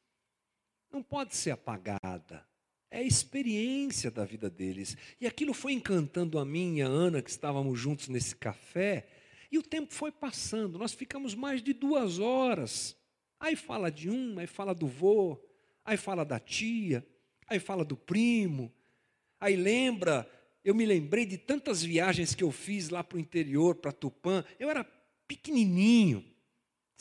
não 0.91 1.01
pode 1.01 1.37
ser 1.37 1.51
apagada. 1.51 2.45
É 2.91 2.99
a 2.99 3.03
experiência 3.03 4.11
da 4.11 4.25
vida 4.25 4.49
deles. 4.49 4.97
E 5.19 5.25
aquilo 5.25 5.53
foi 5.53 5.71
encantando 5.71 6.37
a 6.37 6.43
mim 6.43 6.77
e 6.77 6.81
a 6.81 6.87
Ana, 6.87 7.21
que 7.21 7.29
estávamos 7.29 7.79
juntos 7.79 8.09
nesse 8.09 8.35
café, 8.35 9.07
e 9.49 9.57
o 9.57 9.63
tempo 9.63 9.93
foi 9.93 10.11
passando. 10.11 10.77
Nós 10.77 10.93
ficamos 10.93 11.33
mais 11.33 11.63
de 11.63 11.71
duas 11.71 12.19
horas. 12.19 12.95
Aí 13.39 13.55
fala 13.55 13.89
de 13.89 14.09
um, 14.09 14.37
aí 14.37 14.45
fala 14.45 14.75
do 14.75 14.87
vô, 14.87 15.39
aí 15.85 15.95
fala 15.95 16.25
da 16.25 16.37
tia, 16.37 17.05
aí 17.47 17.59
fala 17.59 17.85
do 17.85 17.95
primo, 17.95 18.71
aí 19.39 19.55
lembra. 19.55 20.29
Eu 20.63 20.75
me 20.75 20.85
lembrei 20.85 21.25
de 21.25 21.37
tantas 21.37 21.81
viagens 21.81 22.35
que 22.35 22.43
eu 22.43 22.51
fiz 22.51 22.89
lá 22.89 23.03
para 23.03 23.17
o 23.17 23.19
interior, 23.19 23.75
para 23.75 23.91
Tupã. 23.91 24.43
Eu 24.59 24.69
era 24.69 24.83
pequenininho 25.27 26.23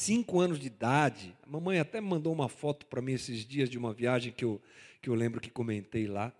cinco 0.01 0.41
anos 0.41 0.59
de 0.59 0.67
idade. 0.67 1.37
A 1.43 1.47
mamãe 1.47 1.79
até 1.79 2.01
mandou 2.01 2.33
uma 2.33 2.49
foto 2.49 2.87
para 2.87 3.03
mim 3.03 3.13
esses 3.13 3.45
dias 3.45 3.69
de 3.69 3.77
uma 3.77 3.93
viagem 3.93 4.33
que 4.33 4.45
eu, 4.45 4.59
que 5.01 5.09
eu 5.09 5.15
lembro 5.15 5.41
que 5.41 5.51
comentei 5.51 6.07
lá. 6.07 6.33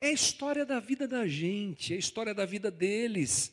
É 0.00 0.08
a 0.08 0.12
história 0.12 0.64
da 0.64 0.78
vida 0.78 1.08
da 1.08 1.26
gente, 1.26 1.92
é 1.92 1.96
a 1.96 1.98
história 1.98 2.34
da 2.34 2.44
vida 2.44 2.70
deles, 2.70 3.52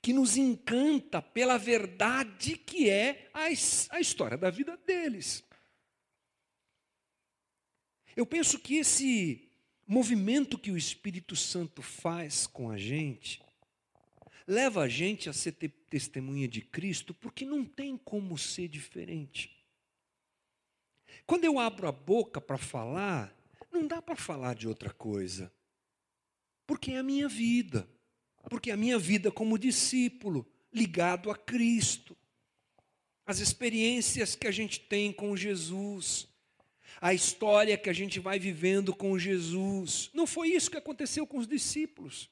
que 0.00 0.12
nos 0.12 0.36
encanta 0.36 1.20
pela 1.20 1.58
verdade 1.58 2.56
que 2.56 2.88
é 2.88 3.30
a, 3.34 3.44
a 3.96 4.00
história 4.00 4.36
da 4.36 4.50
vida 4.50 4.76
deles. 4.76 5.42
Eu 8.16 8.24
penso 8.24 8.58
que 8.58 8.76
esse 8.76 9.48
movimento 9.86 10.58
que 10.58 10.70
o 10.70 10.76
Espírito 10.76 11.34
Santo 11.34 11.82
faz 11.82 12.46
com 12.46 12.70
a 12.70 12.76
gente 12.76 13.44
leva 14.46 14.82
a 14.82 14.88
gente 14.88 15.28
a 15.28 15.32
ser 15.32 15.52
testemunha 15.88 16.46
de 16.46 16.60
Cristo, 16.60 17.14
porque 17.14 17.44
não 17.44 17.64
tem 17.64 17.96
como 17.96 18.36
ser 18.36 18.68
diferente. 18.68 19.50
Quando 21.26 21.44
eu 21.44 21.58
abro 21.58 21.88
a 21.88 21.92
boca 21.92 22.40
para 22.40 22.58
falar, 22.58 23.34
não 23.74 23.86
dá 23.86 24.00
para 24.00 24.16
falar 24.16 24.54
de 24.54 24.68
outra 24.68 24.90
coisa, 24.90 25.52
porque 26.66 26.92
é 26.92 26.98
a 26.98 27.02
minha 27.02 27.28
vida, 27.28 27.88
porque 28.48 28.70
é 28.70 28.74
a 28.74 28.76
minha 28.76 28.98
vida 28.98 29.30
como 29.30 29.58
discípulo, 29.58 30.46
ligado 30.72 31.30
a 31.30 31.36
Cristo, 31.36 32.16
as 33.26 33.40
experiências 33.40 34.34
que 34.36 34.46
a 34.46 34.50
gente 34.50 34.80
tem 34.80 35.12
com 35.12 35.36
Jesus, 35.36 36.28
a 37.00 37.12
história 37.12 37.76
que 37.76 37.90
a 37.90 37.92
gente 37.92 38.20
vai 38.20 38.38
vivendo 38.38 38.94
com 38.94 39.18
Jesus. 39.18 40.10
Não 40.14 40.26
foi 40.26 40.48
isso 40.48 40.70
que 40.70 40.76
aconteceu 40.76 41.26
com 41.26 41.38
os 41.38 41.46
discípulos. 41.46 42.30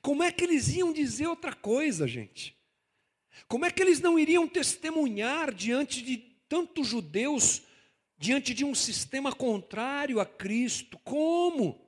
Como 0.00 0.22
é 0.22 0.30
que 0.30 0.44
eles 0.44 0.68
iam 0.68 0.92
dizer 0.92 1.26
outra 1.26 1.52
coisa, 1.54 2.06
gente? 2.06 2.56
Como 3.48 3.64
é 3.64 3.70
que 3.70 3.82
eles 3.82 4.00
não 4.00 4.18
iriam 4.18 4.46
testemunhar 4.46 5.52
diante 5.52 6.02
de 6.02 6.18
tantos 6.48 6.86
judeus, 6.86 7.62
diante 8.16 8.54
de 8.54 8.64
um 8.64 8.74
sistema 8.74 9.32
contrário 9.32 10.20
a 10.20 10.26
Cristo? 10.26 10.98
Como? 11.04 11.80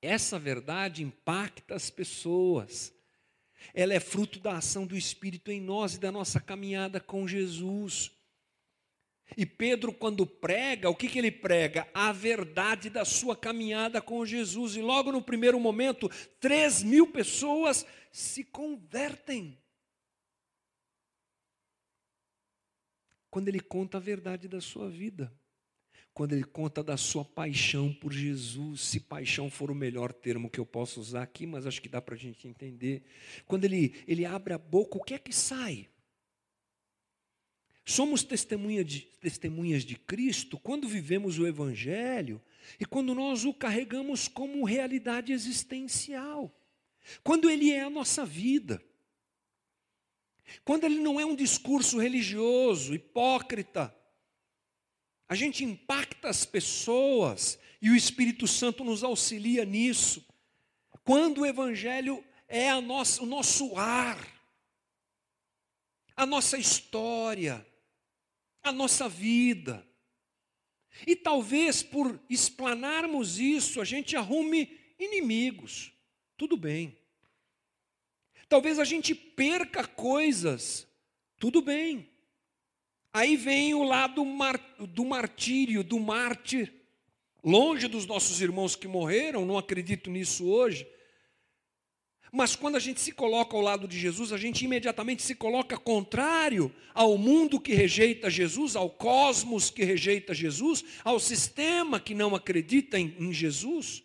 Essa 0.00 0.38
verdade 0.38 1.02
impacta 1.02 1.74
as 1.74 1.90
pessoas. 1.90 2.92
Ela 3.72 3.94
é 3.94 4.00
fruto 4.00 4.40
da 4.40 4.56
ação 4.56 4.86
do 4.86 4.96
Espírito 4.96 5.52
em 5.52 5.60
nós 5.60 5.94
e 5.94 6.00
da 6.00 6.10
nossa 6.10 6.40
caminhada 6.40 7.00
com 7.00 7.26
Jesus. 7.26 8.10
E 9.36 9.46
Pedro, 9.46 9.92
quando 9.92 10.26
prega, 10.26 10.90
o 10.90 10.94
que, 10.94 11.08
que 11.08 11.18
ele 11.18 11.30
prega? 11.30 11.88
A 11.94 12.12
verdade 12.12 12.90
da 12.90 13.04
sua 13.04 13.36
caminhada 13.36 14.00
com 14.00 14.26
Jesus. 14.26 14.76
E 14.76 14.82
logo 14.82 15.12
no 15.12 15.22
primeiro 15.22 15.58
momento, 15.58 16.10
três 16.38 16.82
mil 16.82 17.06
pessoas 17.06 17.86
se 18.10 18.44
convertem. 18.44 19.58
Quando 23.32 23.48
ele 23.48 23.60
conta 23.60 23.96
a 23.96 24.00
verdade 24.00 24.46
da 24.46 24.60
sua 24.60 24.90
vida. 24.90 25.32
Quando 26.12 26.34
ele 26.34 26.44
conta 26.44 26.82
da 26.82 26.98
sua 26.98 27.24
paixão 27.24 27.90
por 27.90 28.12
Jesus, 28.12 28.82
se 28.82 29.00
paixão 29.00 29.50
for 29.50 29.70
o 29.70 29.74
melhor 29.74 30.12
termo 30.12 30.50
que 30.50 30.60
eu 30.60 30.66
posso 30.66 31.00
usar 31.00 31.22
aqui, 31.22 31.46
mas 31.46 31.66
acho 31.66 31.80
que 31.80 31.88
dá 31.88 32.02
para 32.02 32.14
a 32.14 32.18
gente 32.18 32.46
entender. 32.46 33.02
Quando 33.46 33.64
ele, 33.64 33.94
ele 34.06 34.26
abre 34.26 34.52
a 34.52 34.58
boca, 34.58 34.98
o 34.98 35.02
que 35.02 35.14
é 35.14 35.18
que 35.18 35.32
sai? 35.32 35.88
Somos 37.86 38.22
testemunha 38.22 38.84
de, 38.84 39.00
testemunhas 39.18 39.82
de 39.82 39.96
Cristo 39.96 40.58
quando 40.58 40.86
vivemos 40.86 41.38
o 41.38 41.46
Evangelho 41.46 42.38
e 42.78 42.84
quando 42.84 43.14
nós 43.14 43.46
o 43.46 43.54
carregamos 43.54 44.28
como 44.28 44.62
realidade 44.66 45.32
existencial, 45.32 46.54
quando 47.24 47.48
ele 47.48 47.72
é 47.72 47.82
a 47.82 47.88
nossa 47.88 48.26
vida, 48.26 48.84
quando 50.64 50.84
ele 50.84 50.98
não 50.98 51.18
é 51.18 51.24
um 51.24 51.34
discurso 51.34 51.98
religioso, 51.98 52.94
hipócrita. 52.94 53.94
A 55.28 55.34
gente 55.34 55.64
impacta 55.64 56.28
as 56.28 56.44
pessoas 56.44 57.58
e 57.80 57.90
o 57.90 57.96
Espírito 57.96 58.46
Santo 58.46 58.84
nos 58.84 59.02
auxilia 59.02 59.64
nisso. 59.64 60.24
Quando 61.04 61.40
o 61.40 61.46
Evangelho 61.46 62.24
é 62.46 62.70
nossa, 62.80 63.22
o 63.22 63.26
nosso 63.26 63.76
ar, 63.76 64.18
a 66.14 66.26
nossa 66.26 66.58
história, 66.58 67.66
a 68.62 68.70
nossa 68.70 69.08
vida. 69.08 69.86
E 71.06 71.16
talvez 71.16 71.82
por 71.82 72.20
explanarmos 72.28 73.38
isso, 73.38 73.80
a 73.80 73.84
gente 73.84 74.14
arrume 74.16 74.78
inimigos. 74.98 75.92
Tudo 76.36 76.56
bem. 76.56 77.01
Talvez 78.52 78.78
a 78.78 78.84
gente 78.84 79.14
perca 79.14 79.86
coisas. 79.86 80.86
Tudo 81.38 81.62
bem. 81.62 82.10
Aí 83.10 83.34
vem 83.34 83.72
o 83.72 83.82
lado 83.82 84.22
do 84.90 85.04
martírio, 85.06 85.82
do 85.82 85.98
mártir. 85.98 86.70
Longe 87.42 87.88
dos 87.88 88.04
nossos 88.04 88.42
irmãos 88.42 88.76
que 88.76 88.86
morreram, 88.86 89.46
não 89.46 89.56
acredito 89.56 90.10
nisso 90.10 90.44
hoje. 90.44 90.86
Mas 92.30 92.54
quando 92.54 92.76
a 92.76 92.78
gente 92.78 93.00
se 93.00 93.10
coloca 93.10 93.56
ao 93.56 93.62
lado 93.62 93.88
de 93.88 93.98
Jesus, 93.98 94.34
a 94.34 94.36
gente 94.36 94.66
imediatamente 94.66 95.22
se 95.22 95.34
coloca 95.34 95.78
contrário 95.78 96.70
ao 96.92 97.16
mundo 97.16 97.58
que 97.58 97.72
rejeita 97.72 98.28
Jesus, 98.28 98.76
ao 98.76 98.90
cosmos 98.90 99.70
que 99.70 99.82
rejeita 99.82 100.34
Jesus, 100.34 100.84
ao 101.02 101.18
sistema 101.18 101.98
que 101.98 102.14
não 102.14 102.34
acredita 102.34 102.98
em, 102.98 103.16
em 103.18 103.32
Jesus. 103.32 104.02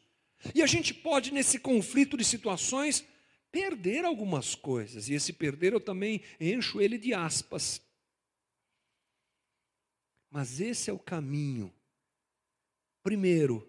E 0.55 0.63
a 0.63 0.65
gente 0.65 0.93
pode, 0.93 1.33
nesse 1.33 1.59
conflito 1.59 2.15
de 2.15 2.23
situações, 2.23 3.03
perder 3.57 4.05
algumas 4.05 4.53
coisas. 4.53 5.09
E 5.09 5.15
esse 5.15 5.33
perder 5.33 5.73
eu 5.73 5.79
também 5.79 6.21
encho 6.39 6.79
ele 6.79 6.95
de 6.95 7.11
aspas. 7.11 7.81
Mas 10.29 10.61
esse 10.61 10.91
é 10.91 10.93
o 10.93 10.99
caminho, 10.99 11.73
primeiro, 13.01 13.67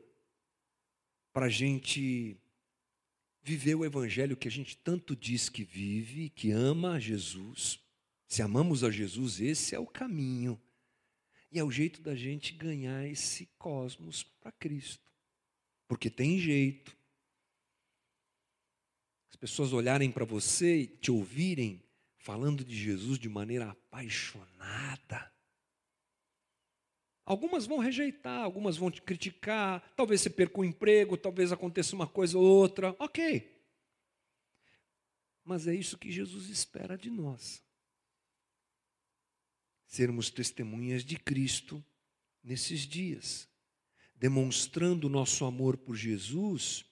para 1.33 1.47
a 1.47 1.49
gente 1.49 2.37
viver 3.43 3.77
o 3.77 3.85
evangelho 3.85 4.37
que 4.37 4.49
a 4.49 4.51
gente 4.51 4.77
tanto 4.77 5.17
diz 5.17 5.49
que 5.49 5.65
vive, 5.65 6.29
que 6.29 6.51
ama 6.51 6.95
a 6.95 7.01
Jesus. 7.01 7.81
Se 8.27 8.43
amamos 8.43 8.85
a 8.85 8.91
Jesus, 8.91 9.41
esse 9.41 9.75
é 9.75 9.79
o 9.79 9.87
caminho. 9.87 10.61
E 11.51 11.59
é 11.59 11.65
o 11.65 11.71
jeito 11.71 12.03
da 12.03 12.15
gente 12.15 12.53
ganhar 12.53 13.07
esse 13.07 13.47
cosmos 13.57 14.23
para 14.23 14.53
Cristo. 14.53 15.11
Porque 15.87 16.11
tem 16.11 16.39
jeito. 16.39 16.98
As 19.31 19.37
pessoas 19.37 19.73
olharem 19.73 20.11
para 20.11 20.25
você 20.25 20.81
e 20.83 20.87
te 20.87 21.11
ouvirem 21.11 21.83
falando 22.17 22.65
de 22.65 22.77
Jesus 22.77 23.19
de 23.19 23.29
maneira 23.29 23.71
apaixonada. 23.71 25.33
Algumas 27.25 27.67
vão 27.67 27.79
rejeitar, 27.79 28.43
algumas 28.43 28.77
vão 28.77 28.91
te 28.91 29.03
criticar, 29.03 29.83
talvez 29.95 30.23
você 30.23 30.31
perca 30.31 30.61
o 30.61 30.65
emprego, 30.65 31.17
talvez 31.17 31.53
aconteça 31.53 31.95
uma 31.95 32.07
coisa 32.07 32.39
ou 32.39 32.45
outra. 32.45 32.97
Ok, 32.99 33.59
mas 35.49 35.67
é 35.67 35.75
isso 35.75 35.97
que 35.97 36.13
Jesus 36.13 36.51
espera 36.51 36.95
de 36.99 37.09
nós. 37.09 37.65
Sermos 39.87 40.29
testemunhas 40.29 41.03
de 41.03 41.17
Cristo 41.17 41.83
nesses 42.45 42.81
dias, 42.81 43.49
demonstrando 44.15 45.09
nosso 45.09 45.47
amor 45.47 45.79
por 45.79 45.97
Jesus, 45.97 46.85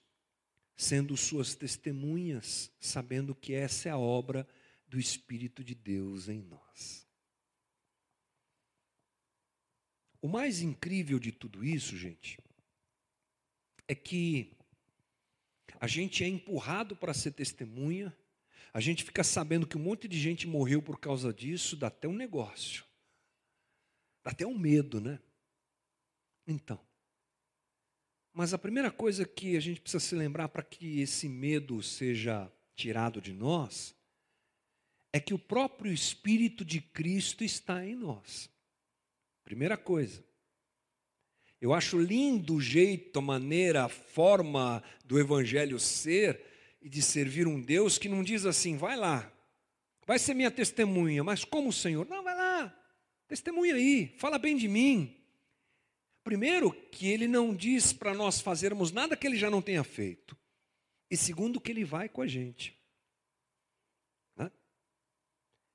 sendo 0.77 1.17
suas 1.17 1.55
testemunhas, 1.55 2.71
sabendo 2.79 3.33
que 3.33 3.53
essa 3.53 3.89
é 3.89 3.91
a 3.91 3.97
obra 3.97 4.47
do 4.87 4.99
Espírito 4.99 5.63
de 5.63 5.73
Deus 5.73 6.29
em 6.29 6.39
nós. 6.43 7.07
O 10.21 10.27
mais 10.27 10.61
incrível 10.61 11.17
de 11.17 11.31
tudo 11.31 11.65
isso, 11.65 11.97
gente, 11.97 12.37
é 13.87 13.95
que 13.95 14.55
a 15.79 15.87
gente 15.87 16.23
é 16.23 16.27
empurrado 16.27 16.95
para 16.95 17.13
ser 17.13 17.31
testemunha, 17.31 18.15
a 18.71 18.79
gente 18.79 19.03
fica 19.03 19.23
sabendo 19.23 19.65
que 19.65 19.77
um 19.77 19.81
monte 19.81 20.07
de 20.07 20.19
gente 20.19 20.45
morreu 20.45 20.81
por 20.81 20.99
causa 20.99 21.33
disso, 21.33 21.75
dá 21.75 21.87
até 21.87 22.07
um 22.07 22.15
negócio, 22.15 22.85
dá 24.23 24.31
até 24.31 24.45
um 24.45 24.57
medo, 24.57 25.01
né? 25.01 25.19
Então, 26.45 26.86
mas 28.37 28.53
a 28.53 28.57
primeira 28.59 28.91
coisa 28.91 29.25
que 29.25 29.57
a 29.57 29.59
gente 29.59 29.81
precisa 29.81 29.99
se 29.99 30.13
lembrar 30.13 30.47
para 30.49 30.61
que 30.61 31.01
esse 31.01 31.27
medo 31.27 31.81
seja 31.81 32.51
tirado 32.75 33.19
de 33.19 33.33
nós 33.33 33.95
é 35.11 35.19
que 35.19 35.33
o 35.33 35.39
próprio 35.39 35.91
Espírito 35.91 36.63
de 36.63 36.79
Cristo 36.79 37.43
está 37.43 37.83
em 37.83 37.95
nós. 37.95 38.47
Primeira 39.43 39.75
coisa. 39.75 40.23
Eu 41.59 41.73
acho 41.73 41.99
lindo 41.99 42.53
o 42.53 42.61
jeito, 42.61 43.17
a 43.17 43.23
maneira, 43.23 43.85
a 43.85 43.89
forma 43.89 44.83
do 45.03 45.19
Evangelho 45.19 45.79
ser 45.79 46.39
e 46.79 46.87
de 46.87 47.01
servir 47.01 47.47
um 47.47 47.59
Deus 47.59 47.97
que 47.97 48.07
não 48.07 48.21
diz 48.21 48.45
assim, 48.45 48.77
vai 48.77 48.95
lá, 48.95 49.33
vai 50.05 50.19
ser 50.19 50.35
minha 50.35 50.51
testemunha, 50.51 51.23
mas 51.23 51.43
como 51.43 51.69
o 51.69 51.73
Senhor? 51.73 52.07
Não, 52.07 52.23
vai 52.23 52.35
lá, 52.35 52.79
testemunha 53.27 53.73
aí, 53.73 54.13
fala 54.19 54.37
bem 54.37 54.55
de 54.55 54.67
mim. 54.67 55.16
Primeiro, 56.27 56.73
que 56.91 57.07
ele 57.07 57.25
não 57.25 57.55
diz 57.55 57.93
para 57.93 58.13
nós 58.13 58.41
fazermos 58.41 58.91
nada 58.91 59.15
que 59.15 59.25
ele 59.25 59.37
já 59.37 59.49
não 59.49 59.61
tenha 59.61 59.81
feito. 59.81 60.35
E 61.09 61.15
segundo, 61.15 61.61
que 61.61 61.71
ele 61.71 61.85
vai 61.85 62.09
com 62.09 62.21
a 62.21 62.27
gente. 62.27 62.77
Né? 64.35 64.51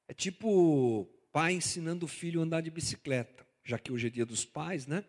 É 0.07 0.13
tipo 0.13 1.09
pai 1.33 1.55
ensinando 1.55 2.05
o 2.05 2.09
filho 2.09 2.39
a 2.39 2.45
andar 2.45 2.61
de 2.61 2.71
bicicleta, 2.71 3.47
já 3.65 3.79
que 3.79 3.91
hoje 3.91 4.09
é 4.09 4.11
dia 4.11 4.27
dos 4.27 4.45
pais, 4.45 4.87
né? 4.87 5.03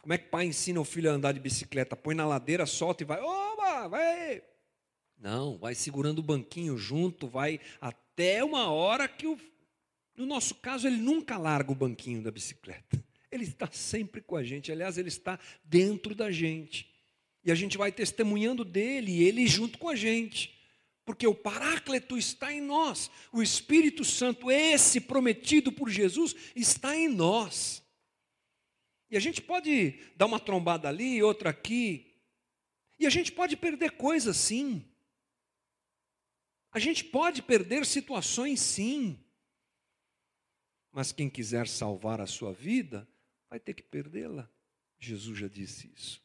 Como 0.00 0.12
é 0.12 0.18
que 0.18 0.28
pai 0.30 0.46
ensina 0.46 0.80
o 0.80 0.84
filho 0.84 1.08
a 1.08 1.14
andar 1.14 1.30
de 1.30 1.38
bicicleta? 1.38 1.94
Põe 1.94 2.16
na 2.16 2.26
ladeira, 2.26 2.66
solta 2.66 3.04
e 3.04 3.06
vai, 3.06 3.20
oba, 3.20 3.86
vai. 3.86 4.42
Não, 5.16 5.56
vai 5.58 5.76
segurando 5.76 6.18
o 6.18 6.24
banquinho 6.24 6.76
junto, 6.76 7.28
vai 7.28 7.60
até 7.80 8.42
uma 8.42 8.68
hora 8.68 9.06
que 9.06 9.28
o. 9.28 9.38
No 10.16 10.26
nosso 10.26 10.56
caso, 10.56 10.88
ele 10.88 10.96
nunca 10.96 11.38
larga 11.38 11.70
o 11.70 11.76
banquinho 11.76 12.20
da 12.20 12.32
bicicleta. 12.32 13.01
Ele 13.32 13.44
está 13.44 13.68
sempre 13.72 14.20
com 14.20 14.36
a 14.36 14.44
gente. 14.44 14.70
Aliás, 14.70 14.98
ele 14.98 15.08
está 15.08 15.40
dentro 15.64 16.14
da 16.14 16.30
gente. 16.30 16.92
E 17.42 17.50
a 17.50 17.54
gente 17.54 17.76
vai 17.78 17.90
testemunhando 17.90 18.64
dele 18.64 19.10
e 19.10 19.24
ele 19.24 19.46
junto 19.46 19.78
com 19.78 19.88
a 19.88 19.96
gente. 19.96 20.56
Porque 21.04 21.26
o 21.26 21.34
Paráclito 21.34 22.16
está 22.16 22.52
em 22.52 22.60
nós. 22.60 23.10
O 23.32 23.42
Espírito 23.42 24.04
Santo, 24.04 24.50
esse 24.50 25.00
prometido 25.00 25.72
por 25.72 25.90
Jesus, 25.90 26.36
está 26.54 26.96
em 26.96 27.08
nós. 27.08 27.82
E 29.10 29.16
a 29.16 29.20
gente 29.20 29.42
pode 29.42 29.98
dar 30.14 30.26
uma 30.26 30.38
trombada 30.38 30.88
ali, 30.88 31.22
outra 31.22 31.50
aqui. 31.50 32.14
E 32.98 33.06
a 33.06 33.10
gente 33.10 33.32
pode 33.32 33.56
perder 33.56 33.92
coisas 33.92 34.36
sim. 34.36 34.84
A 36.70 36.78
gente 36.78 37.04
pode 37.04 37.42
perder 37.42 37.84
situações 37.84 38.60
sim. 38.60 39.18
Mas 40.92 41.10
quem 41.10 41.28
quiser 41.28 41.66
salvar 41.66 42.20
a 42.20 42.26
sua 42.26 42.52
vida, 42.52 43.08
vai 43.52 43.60
ter 43.60 43.74
que 43.74 43.82
perdê-la. 43.82 44.50
Jesus 44.98 45.38
já 45.38 45.46
disse 45.46 45.92
isso. 45.94 46.22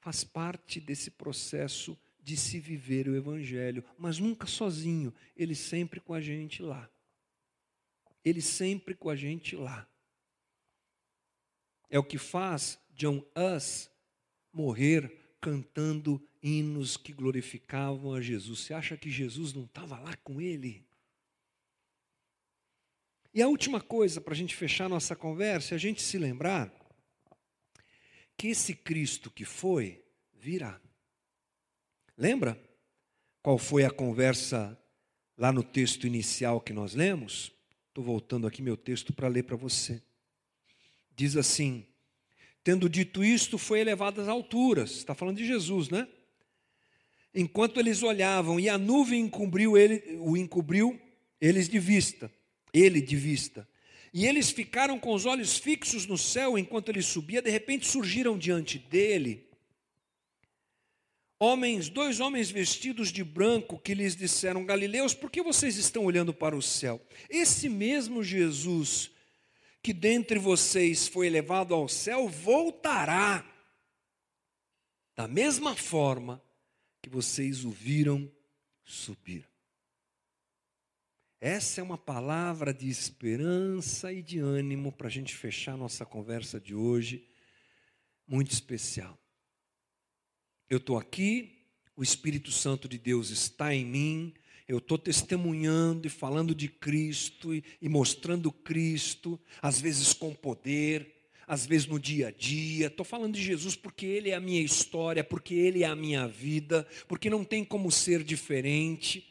Faz 0.00 0.24
parte 0.24 0.80
desse 0.80 1.10
processo 1.10 1.98
de 2.18 2.34
se 2.34 2.58
viver 2.58 3.06
o 3.06 3.14
Evangelho, 3.14 3.84
mas 3.98 4.18
nunca 4.18 4.46
sozinho, 4.46 5.12
ele 5.36 5.54
sempre 5.54 6.00
com 6.00 6.14
a 6.14 6.20
gente 6.22 6.62
lá. 6.62 6.90
Ele 8.24 8.40
sempre 8.40 8.94
com 8.94 9.10
a 9.10 9.14
gente 9.14 9.54
lá. 9.54 9.86
É 11.90 11.98
o 11.98 12.04
que 12.04 12.16
faz 12.16 12.80
John 12.94 13.22
Us 13.36 13.90
morrer 14.50 15.14
cantando 15.42 16.26
hinos 16.42 16.96
que 16.96 17.12
glorificavam 17.12 18.14
a 18.14 18.20
Jesus. 18.22 18.60
Você 18.60 18.72
acha 18.72 18.96
que 18.96 19.10
Jesus 19.10 19.52
não 19.52 19.64
estava 19.64 19.98
lá 19.98 20.16
com 20.16 20.40
ele? 20.40 20.87
E 23.38 23.42
a 23.42 23.46
última 23.46 23.80
coisa 23.80 24.20
para 24.20 24.34
a 24.34 24.36
gente 24.36 24.56
fechar 24.56 24.88
nossa 24.88 25.14
conversa 25.14 25.72
é 25.72 25.76
a 25.76 25.78
gente 25.78 26.02
se 26.02 26.18
lembrar 26.18 26.74
que 28.36 28.48
esse 28.48 28.74
Cristo 28.74 29.30
que 29.30 29.44
foi, 29.44 30.02
virá. 30.34 30.80
Lembra 32.16 32.60
qual 33.40 33.56
foi 33.56 33.84
a 33.84 33.92
conversa 33.92 34.76
lá 35.36 35.52
no 35.52 35.62
texto 35.62 36.04
inicial 36.04 36.60
que 36.60 36.72
nós 36.72 36.94
lemos? 36.94 37.52
Estou 37.86 38.02
voltando 38.02 38.44
aqui 38.44 38.60
meu 38.60 38.76
texto 38.76 39.12
para 39.12 39.28
ler 39.28 39.44
para 39.44 39.54
você 39.54 40.02
diz 41.14 41.36
assim: 41.36 41.86
Tendo 42.64 42.88
dito 42.88 43.24
isto, 43.24 43.56
foi 43.56 43.78
elevado 43.78 44.20
às 44.20 44.26
alturas. 44.26 44.90
Está 44.90 45.14
falando 45.14 45.36
de 45.36 45.46
Jesus, 45.46 45.90
né? 45.90 46.08
Enquanto 47.32 47.78
eles 47.78 48.02
olhavam, 48.02 48.58
e 48.58 48.68
a 48.68 48.76
nuvem 48.76 49.20
encobriu 49.20 49.78
ele, 49.78 50.16
o 50.18 50.36
encobriu 50.36 51.00
eles 51.40 51.68
de 51.68 51.78
vista, 51.78 52.28
ele 52.72 53.00
de 53.00 53.16
vista. 53.16 53.68
E 54.12 54.26
eles 54.26 54.50
ficaram 54.50 54.98
com 54.98 55.12
os 55.12 55.26
olhos 55.26 55.58
fixos 55.58 56.06
no 56.06 56.16
céu 56.16 56.58
enquanto 56.58 56.88
ele 56.88 57.02
subia, 57.02 57.42
de 57.42 57.50
repente 57.50 57.86
surgiram 57.86 58.38
diante 58.38 58.78
dele 58.78 59.48
homens, 61.38 61.88
dois 61.88 62.18
homens 62.18 62.50
vestidos 62.50 63.12
de 63.12 63.22
branco, 63.22 63.78
que 63.78 63.94
lhes 63.94 64.16
disseram: 64.16 64.64
Galileus, 64.64 65.14
por 65.14 65.30
que 65.30 65.42
vocês 65.42 65.76
estão 65.76 66.04
olhando 66.04 66.34
para 66.34 66.56
o 66.56 66.62
céu? 66.62 67.00
Esse 67.30 67.68
mesmo 67.68 68.22
Jesus 68.22 69.10
que 69.80 69.92
dentre 69.92 70.38
vocês 70.38 71.06
foi 71.06 71.28
elevado 71.28 71.72
ao 71.72 71.88
céu 71.88 72.28
voltará 72.28 73.46
da 75.14 75.28
mesma 75.28 75.74
forma 75.74 76.42
que 77.00 77.08
vocês 77.08 77.64
o 77.64 77.70
viram 77.70 78.30
subir. 78.84 79.47
Essa 81.40 81.80
é 81.80 81.84
uma 81.84 81.96
palavra 81.96 82.74
de 82.74 82.88
esperança 82.88 84.12
e 84.12 84.20
de 84.20 84.40
ânimo 84.40 84.90
para 84.90 85.06
a 85.06 85.10
gente 85.10 85.36
fechar 85.36 85.76
nossa 85.76 86.04
conversa 86.04 86.58
de 86.58 86.74
hoje, 86.74 87.28
muito 88.26 88.50
especial. 88.50 89.16
Eu 90.68 90.78
estou 90.78 90.98
aqui, 90.98 91.62
o 91.94 92.02
Espírito 92.02 92.50
Santo 92.50 92.88
de 92.88 92.98
Deus 92.98 93.30
está 93.30 93.72
em 93.72 93.84
mim, 93.84 94.34
eu 94.66 94.78
estou 94.78 94.98
testemunhando 94.98 96.08
e 96.08 96.10
falando 96.10 96.52
de 96.52 96.66
Cristo 96.66 97.54
e, 97.54 97.62
e 97.80 97.88
mostrando 97.88 98.50
Cristo, 98.50 99.40
às 99.62 99.80
vezes 99.80 100.12
com 100.12 100.34
poder, 100.34 101.30
às 101.46 101.64
vezes 101.64 101.86
no 101.86 102.00
dia 102.00 102.28
a 102.28 102.30
dia. 102.32 102.88
Estou 102.88 103.06
falando 103.06 103.34
de 103.34 103.42
Jesus 103.44 103.76
porque 103.76 104.06
Ele 104.06 104.30
é 104.30 104.34
a 104.34 104.40
minha 104.40 104.60
história, 104.60 105.22
porque 105.22 105.54
Ele 105.54 105.84
é 105.84 105.86
a 105.86 105.94
minha 105.94 106.26
vida, 106.26 106.84
porque 107.06 107.30
não 107.30 107.44
tem 107.44 107.64
como 107.64 107.92
ser 107.92 108.24
diferente. 108.24 109.27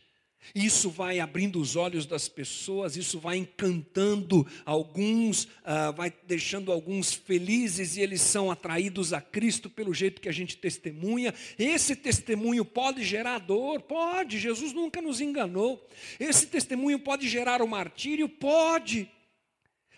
Isso 0.53 0.89
vai 0.89 1.19
abrindo 1.19 1.59
os 1.59 1.75
olhos 1.75 2.05
das 2.05 2.27
pessoas, 2.27 2.95
isso 2.95 3.19
vai 3.19 3.37
encantando 3.37 4.45
alguns, 4.65 5.45
uh, 5.45 5.93
vai 5.95 6.11
deixando 6.25 6.71
alguns 6.71 7.13
felizes 7.13 7.95
e 7.95 8.01
eles 8.01 8.21
são 8.21 8.49
atraídos 8.51 9.13
a 9.13 9.21
Cristo 9.21 9.69
pelo 9.69 9.93
jeito 9.93 10.21
que 10.21 10.29
a 10.29 10.33
gente 10.33 10.57
testemunha. 10.57 11.33
Esse 11.57 11.95
testemunho 11.95 12.65
pode 12.65 13.03
gerar 13.03 13.39
dor? 13.39 13.81
Pode, 13.81 14.39
Jesus 14.39 14.73
nunca 14.73 15.01
nos 15.01 15.21
enganou. 15.21 15.87
Esse 16.19 16.47
testemunho 16.47 16.99
pode 16.99 17.27
gerar 17.27 17.61
o 17.61 17.67
martírio? 17.67 18.27
Pode. 18.27 19.09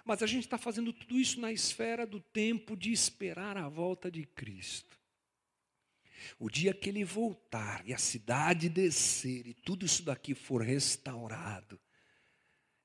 Mas 0.05 0.23
a 0.23 0.27
gente 0.27 0.43
está 0.43 0.57
fazendo 0.57 0.91
tudo 0.91 1.17
isso 1.17 1.39
na 1.39 1.51
esfera 1.51 2.05
do 2.05 2.19
tempo 2.19 2.75
de 2.75 2.91
esperar 2.91 3.57
a 3.57 3.69
volta 3.69 4.09
de 4.09 4.25
Cristo. 4.25 4.98
O 6.37 6.49
dia 6.49 6.73
que 6.73 6.89
ele 6.89 7.03
voltar 7.03 7.87
e 7.87 7.93
a 7.93 7.97
cidade 7.97 8.69
descer 8.69 9.47
e 9.47 9.53
tudo 9.53 9.85
isso 9.85 10.03
daqui 10.03 10.33
for 10.33 10.61
restaurado, 10.61 11.79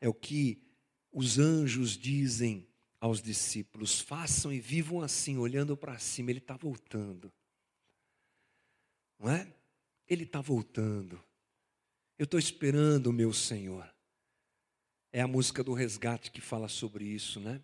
é 0.00 0.08
o 0.08 0.14
que 0.14 0.62
os 1.10 1.38
anjos 1.38 1.96
dizem 1.96 2.68
aos 3.00 3.20
discípulos: 3.20 4.00
façam 4.00 4.52
e 4.52 4.58
vivam 4.58 5.00
assim, 5.00 5.36
olhando 5.36 5.76
para 5.76 5.98
cima, 5.98 6.30
ele 6.30 6.38
está 6.38 6.56
voltando. 6.56 7.32
Não 9.18 9.30
é? 9.30 9.52
Ele 10.08 10.24
está 10.24 10.40
voltando. 10.40 11.22
Eu 12.18 12.24
estou 12.24 12.38
esperando 12.38 13.08
o 13.08 13.12
meu 13.12 13.32
Senhor. 13.32 13.88
É 15.12 15.20
a 15.20 15.28
música 15.28 15.62
do 15.62 15.72
resgate 15.72 16.30
que 16.30 16.40
fala 16.40 16.68
sobre 16.68 17.04
isso, 17.04 17.40
né? 17.40 17.62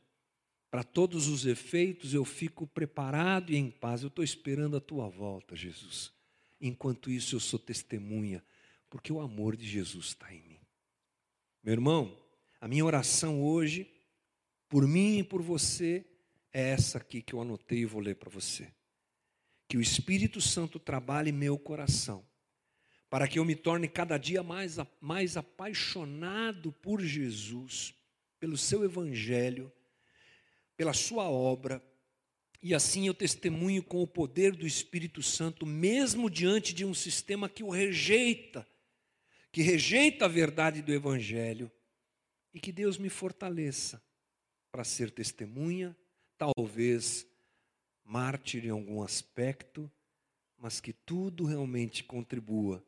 Para 0.71 0.85
todos 0.85 1.27
os 1.27 1.47
efeitos, 1.47 2.15
eu 2.15 2.25
fico 2.25 2.67
preparado 2.67 3.53
e 3.53 3.57
em 3.57 3.71
paz. 3.71 4.03
Eu 4.03 4.09
estou 4.09 4.25
esperando 4.25 4.77
a 4.77 4.81
tua 4.81 5.09
volta, 5.09 5.57
Jesus. 5.57 6.13
Enquanto 6.61 7.11
isso, 7.11 7.35
eu 7.35 7.41
sou 7.41 7.59
testemunha, 7.59 8.45
porque 8.89 9.13
o 9.13 9.21
amor 9.21 9.57
de 9.57 9.67
Jesus 9.67 10.07
está 10.07 10.33
em 10.33 10.43
mim. 10.43 10.61
Meu 11.63 11.73
irmão, 11.73 12.17
a 12.61 12.69
minha 12.69 12.85
oração 12.85 13.43
hoje, 13.43 13.91
por 14.69 14.87
mim 14.87 15.19
e 15.19 15.25
por 15.25 15.43
você, 15.43 16.05
é 16.53 16.71
essa 16.71 16.99
aqui 16.99 17.21
que 17.21 17.35
eu 17.35 17.41
anotei 17.41 17.81
e 17.81 17.87
vou 17.87 18.01
ler 18.01 18.17
para 18.17 18.31
você. 18.31 18.73
Que 19.69 19.77
o 19.77 19.81
Espírito 19.81 20.41
Santo 20.41 20.79
trabalhe 20.79 21.33
meu 21.33 21.59
coração, 21.59 22.25
para 23.09 23.27
que 23.27 23.39
eu 23.39 23.45
me 23.45 23.57
torne 23.57 23.89
cada 23.89 24.19
dia 24.19 24.43
mais, 24.43 24.77
mais 25.01 25.37
apaixonado 25.37 26.73
por 26.73 27.01
Jesus, 27.01 27.95
pelo 28.39 28.57
seu 28.57 28.85
Evangelho, 28.85 29.73
pela 30.81 30.95
sua 30.95 31.29
obra, 31.29 31.85
e 32.63 32.75
assim 32.75 33.07
eu 33.07 33.13
testemunho 33.13 33.83
com 33.83 34.03
o 34.03 34.07
poder 34.07 34.57
do 34.57 34.67
Espírito 34.67 35.23
Santo, 35.23 35.67
mesmo 35.67 36.31
diante 36.31 36.73
de 36.73 36.87
um 36.87 36.95
sistema 36.95 37.51
que 37.51 37.63
o 37.63 37.69
rejeita, 37.69 38.67
que 39.53 39.61
rejeita 39.61 40.25
a 40.25 40.29
verdade 40.29 40.81
do 40.81 40.91
Evangelho, 40.91 41.71
e 42.55 42.59
que 42.59 42.73
Deus 42.73 42.97
me 42.97 43.11
fortaleça 43.11 44.03
para 44.73 44.83
ser 44.83 45.11
testemunha, 45.11 45.95
talvez 46.39 47.27
mártir 48.03 48.65
em 48.65 48.71
algum 48.71 49.03
aspecto, 49.03 49.93
mas 50.57 50.81
que 50.81 50.95
tudo 50.95 51.45
realmente 51.45 52.03
contribua 52.03 52.83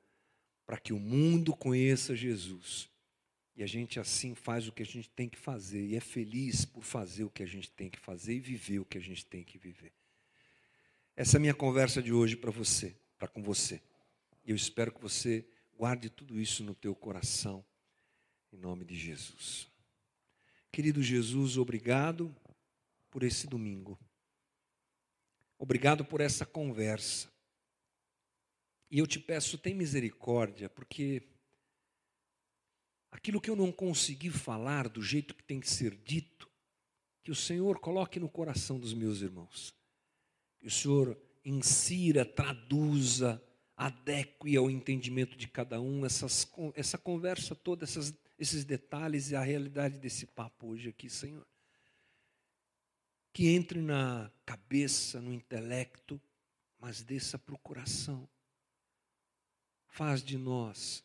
para 0.64 0.78
que 0.78 0.94
o 0.94 0.98
mundo 0.98 1.54
conheça 1.54 2.16
Jesus. 2.16 2.88
E 3.54 3.62
a 3.62 3.66
gente 3.66 4.00
assim 4.00 4.34
faz 4.34 4.66
o 4.66 4.72
que 4.72 4.82
a 4.82 4.86
gente 4.86 5.10
tem 5.10 5.28
que 5.28 5.38
fazer 5.38 5.84
e 5.84 5.96
é 5.96 6.00
feliz 6.00 6.64
por 6.64 6.82
fazer 6.82 7.24
o 7.24 7.30
que 7.30 7.42
a 7.42 7.46
gente 7.46 7.70
tem 7.70 7.90
que 7.90 7.98
fazer 7.98 8.34
e 8.34 8.40
viver 8.40 8.78
o 8.78 8.84
que 8.84 8.96
a 8.96 9.00
gente 9.00 9.26
tem 9.26 9.44
que 9.44 9.58
viver. 9.58 9.92
Essa 11.14 11.36
é 11.36 11.38
a 11.38 11.40
minha 11.40 11.54
conversa 11.54 12.02
de 12.02 12.12
hoje 12.12 12.36
para 12.36 12.50
você, 12.50 12.96
para 13.18 13.28
com 13.28 13.42
você. 13.42 13.82
Eu 14.44 14.56
espero 14.56 14.90
que 14.90 15.00
você 15.00 15.46
guarde 15.76 16.08
tudo 16.08 16.40
isso 16.40 16.64
no 16.64 16.74
teu 16.74 16.94
coração 16.94 17.64
em 18.52 18.56
nome 18.56 18.84
de 18.84 18.94
Jesus. 18.94 19.68
Querido 20.70 21.02
Jesus, 21.02 21.58
obrigado 21.58 22.34
por 23.10 23.22
esse 23.22 23.46
domingo. 23.46 23.98
Obrigado 25.58 26.04
por 26.04 26.20
essa 26.20 26.46
conversa. 26.46 27.30
E 28.90 28.98
eu 28.98 29.06
te 29.06 29.18
peço, 29.18 29.56
tem 29.56 29.74
misericórdia, 29.74 30.68
porque 30.68 31.22
aquilo 33.12 33.40
que 33.40 33.48
eu 33.48 33.54
não 33.54 33.70
consegui 33.70 34.30
falar 34.30 34.88
do 34.88 35.00
jeito 35.00 35.34
que 35.34 35.44
tem 35.44 35.60
que 35.60 35.70
ser 35.70 35.94
dito, 35.94 36.50
que 37.22 37.30
o 37.30 37.36
Senhor 37.36 37.78
coloque 37.78 38.18
no 38.18 38.28
coração 38.28 38.80
dos 38.80 38.92
meus 38.92 39.20
irmãos. 39.20 39.72
Que 40.58 40.66
o 40.66 40.70
Senhor 40.70 41.16
insira, 41.44 42.24
traduza, 42.24 43.40
adeque 43.76 44.56
ao 44.56 44.68
entendimento 44.68 45.36
de 45.36 45.46
cada 45.46 45.80
um 45.80 46.04
essas, 46.04 46.50
essa 46.74 46.98
conversa 46.98 47.54
toda, 47.54 47.84
essas 47.84 48.12
esses 48.42 48.64
detalhes 48.64 49.30
e 49.30 49.36
a 49.36 49.40
realidade 49.40 49.98
desse 49.98 50.26
papo 50.26 50.68
hoje 50.68 50.88
aqui, 50.88 51.08
Senhor. 51.08 51.46
Que 53.32 53.48
entre 53.48 53.80
na 53.80 54.32
cabeça, 54.44 55.20
no 55.20 55.32
intelecto, 55.32 56.20
mas 56.76 57.02
desça 57.02 57.38
para 57.38 57.54
o 57.54 57.58
coração. 57.58 58.28
Faz 59.86 60.24
de 60.24 60.36
nós, 60.36 61.04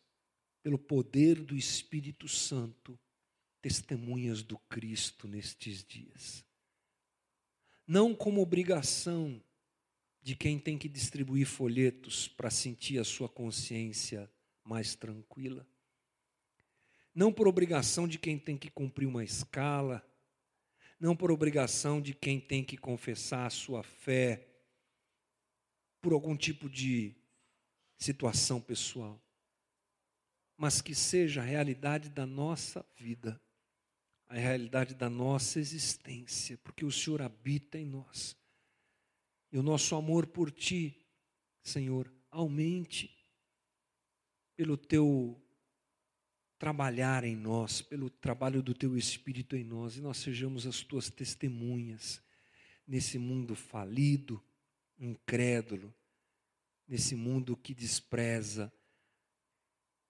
pelo 0.68 0.78
poder 0.78 1.40
do 1.40 1.56
Espírito 1.56 2.28
Santo, 2.28 3.00
testemunhas 3.62 4.42
do 4.42 4.58
Cristo 4.68 5.26
nestes 5.26 5.82
dias. 5.82 6.44
Não 7.86 8.14
como 8.14 8.42
obrigação 8.42 9.42
de 10.20 10.36
quem 10.36 10.58
tem 10.58 10.76
que 10.76 10.86
distribuir 10.86 11.46
folhetos 11.46 12.28
para 12.28 12.50
sentir 12.50 12.98
a 12.98 13.04
sua 13.04 13.30
consciência 13.30 14.30
mais 14.62 14.94
tranquila. 14.94 15.66
Não 17.14 17.32
por 17.32 17.48
obrigação 17.48 18.06
de 18.06 18.18
quem 18.18 18.38
tem 18.38 18.58
que 18.58 18.70
cumprir 18.70 19.06
uma 19.06 19.24
escala, 19.24 20.06
não 21.00 21.16
por 21.16 21.30
obrigação 21.30 21.98
de 21.98 22.12
quem 22.12 22.38
tem 22.38 22.62
que 22.62 22.76
confessar 22.76 23.46
a 23.46 23.50
sua 23.50 23.82
fé, 23.82 24.46
por 26.02 26.12
algum 26.12 26.36
tipo 26.36 26.68
de 26.68 27.14
situação 27.96 28.60
pessoal, 28.60 29.18
mas 30.58 30.82
que 30.82 30.92
seja 30.92 31.40
a 31.40 31.44
realidade 31.44 32.10
da 32.10 32.26
nossa 32.26 32.84
vida, 32.96 33.40
a 34.26 34.34
realidade 34.34 34.92
da 34.92 35.08
nossa 35.08 35.60
existência, 35.60 36.58
porque 36.58 36.84
o 36.84 36.90
Senhor 36.90 37.22
habita 37.22 37.78
em 37.78 37.86
nós. 37.86 38.36
E 39.52 39.56
o 39.56 39.62
nosso 39.62 39.94
amor 39.94 40.26
por 40.26 40.50
Ti, 40.50 41.06
Senhor, 41.62 42.12
aumente 42.28 43.16
pelo 44.56 44.76
Teu 44.76 45.40
trabalhar 46.58 47.22
em 47.22 47.36
nós, 47.36 47.80
pelo 47.80 48.10
trabalho 48.10 48.60
do 48.60 48.74
teu 48.74 48.98
Espírito 48.98 49.54
em 49.54 49.62
nós, 49.62 49.96
e 49.96 50.00
nós 50.00 50.16
sejamos 50.16 50.66
as 50.66 50.82
tuas 50.82 51.08
testemunhas 51.08 52.20
nesse 52.84 53.16
mundo 53.16 53.54
falido, 53.54 54.42
incrédulo, 54.98 55.94
nesse 56.88 57.14
mundo 57.14 57.56
que 57.56 57.72
despreza 57.72 58.72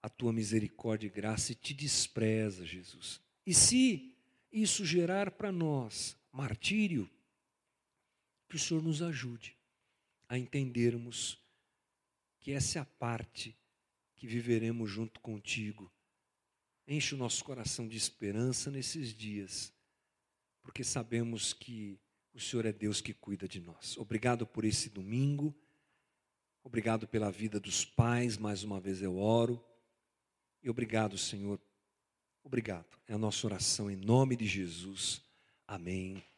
a 0.08 0.10
tua 0.10 0.32
misericórdia 0.32 1.06
e 1.06 1.10
graça 1.10 1.52
e 1.52 1.54
te 1.54 1.72
despreza, 1.72 2.64
Jesus. 2.64 3.20
E 3.46 3.54
se 3.54 4.14
isso 4.50 4.84
gerar 4.84 5.30
para 5.30 5.52
nós 5.52 6.16
martírio, 6.32 7.08
que 8.48 8.56
o 8.56 8.58
Senhor 8.58 8.82
nos 8.82 9.02
ajude 9.02 9.56
a 10.28 10.38
entendermos 10.38 11.38
que 12.40 12.52
essa 12.52 12.78
é 12.78 12.82
a 12.82 12.84
parte 12.84 13.56
que 14.16 14.26
viveremos 14.26 14.90
junto 14.90 15.20
contigo 15.20 15.92
Enche 16.90 17.14
o 17.14 17.18
nosso 17.18 17.44
coração 17.44 17.86
de 17.86 17.98
esperança 17.98 18.70
nesses 18.70 19.14
dias, 19.14 19.70
porque 20.62 20.82
sabemos 20.82 21.52
que 21.52 22.00
o 22.32 22.40
Senhor 22.40 22.64
é 22.64 22.72
Deus 22.72 23.02
que 23.02 23.12
cuida 23.12 23.46
de 23.46 23.60
nós. 23.60 23.98
Obrigado 23.98 24.46
por 24.46 24.64
esse 24.64 24.88
domingo, 24.88 25.54
obrigado 26.64 27.06
pela 27.06 27.30
vida 27.30 27.60
dos 27.60 27.84
pais, 27.84 28.38
mais 28.38 28.64
uma 28.64 28.80
vez 28.80 29.02
eu 29.02 29.18
oro, 29.18 29.62
e 30.62 30.68
obrigado, 30.68 31.16
Senhor, 31.16 31.60
obrigado. 32.42 32.98
É 33.06 33.14
a 33.14 33.18
nossa 33.18 33.46
oração 33.46 33.90
em 33.90 33.96
nome 33.96 34.36
de 34.36 34.46
Jesus. 34.46 35.22
Amém 35.66 36.28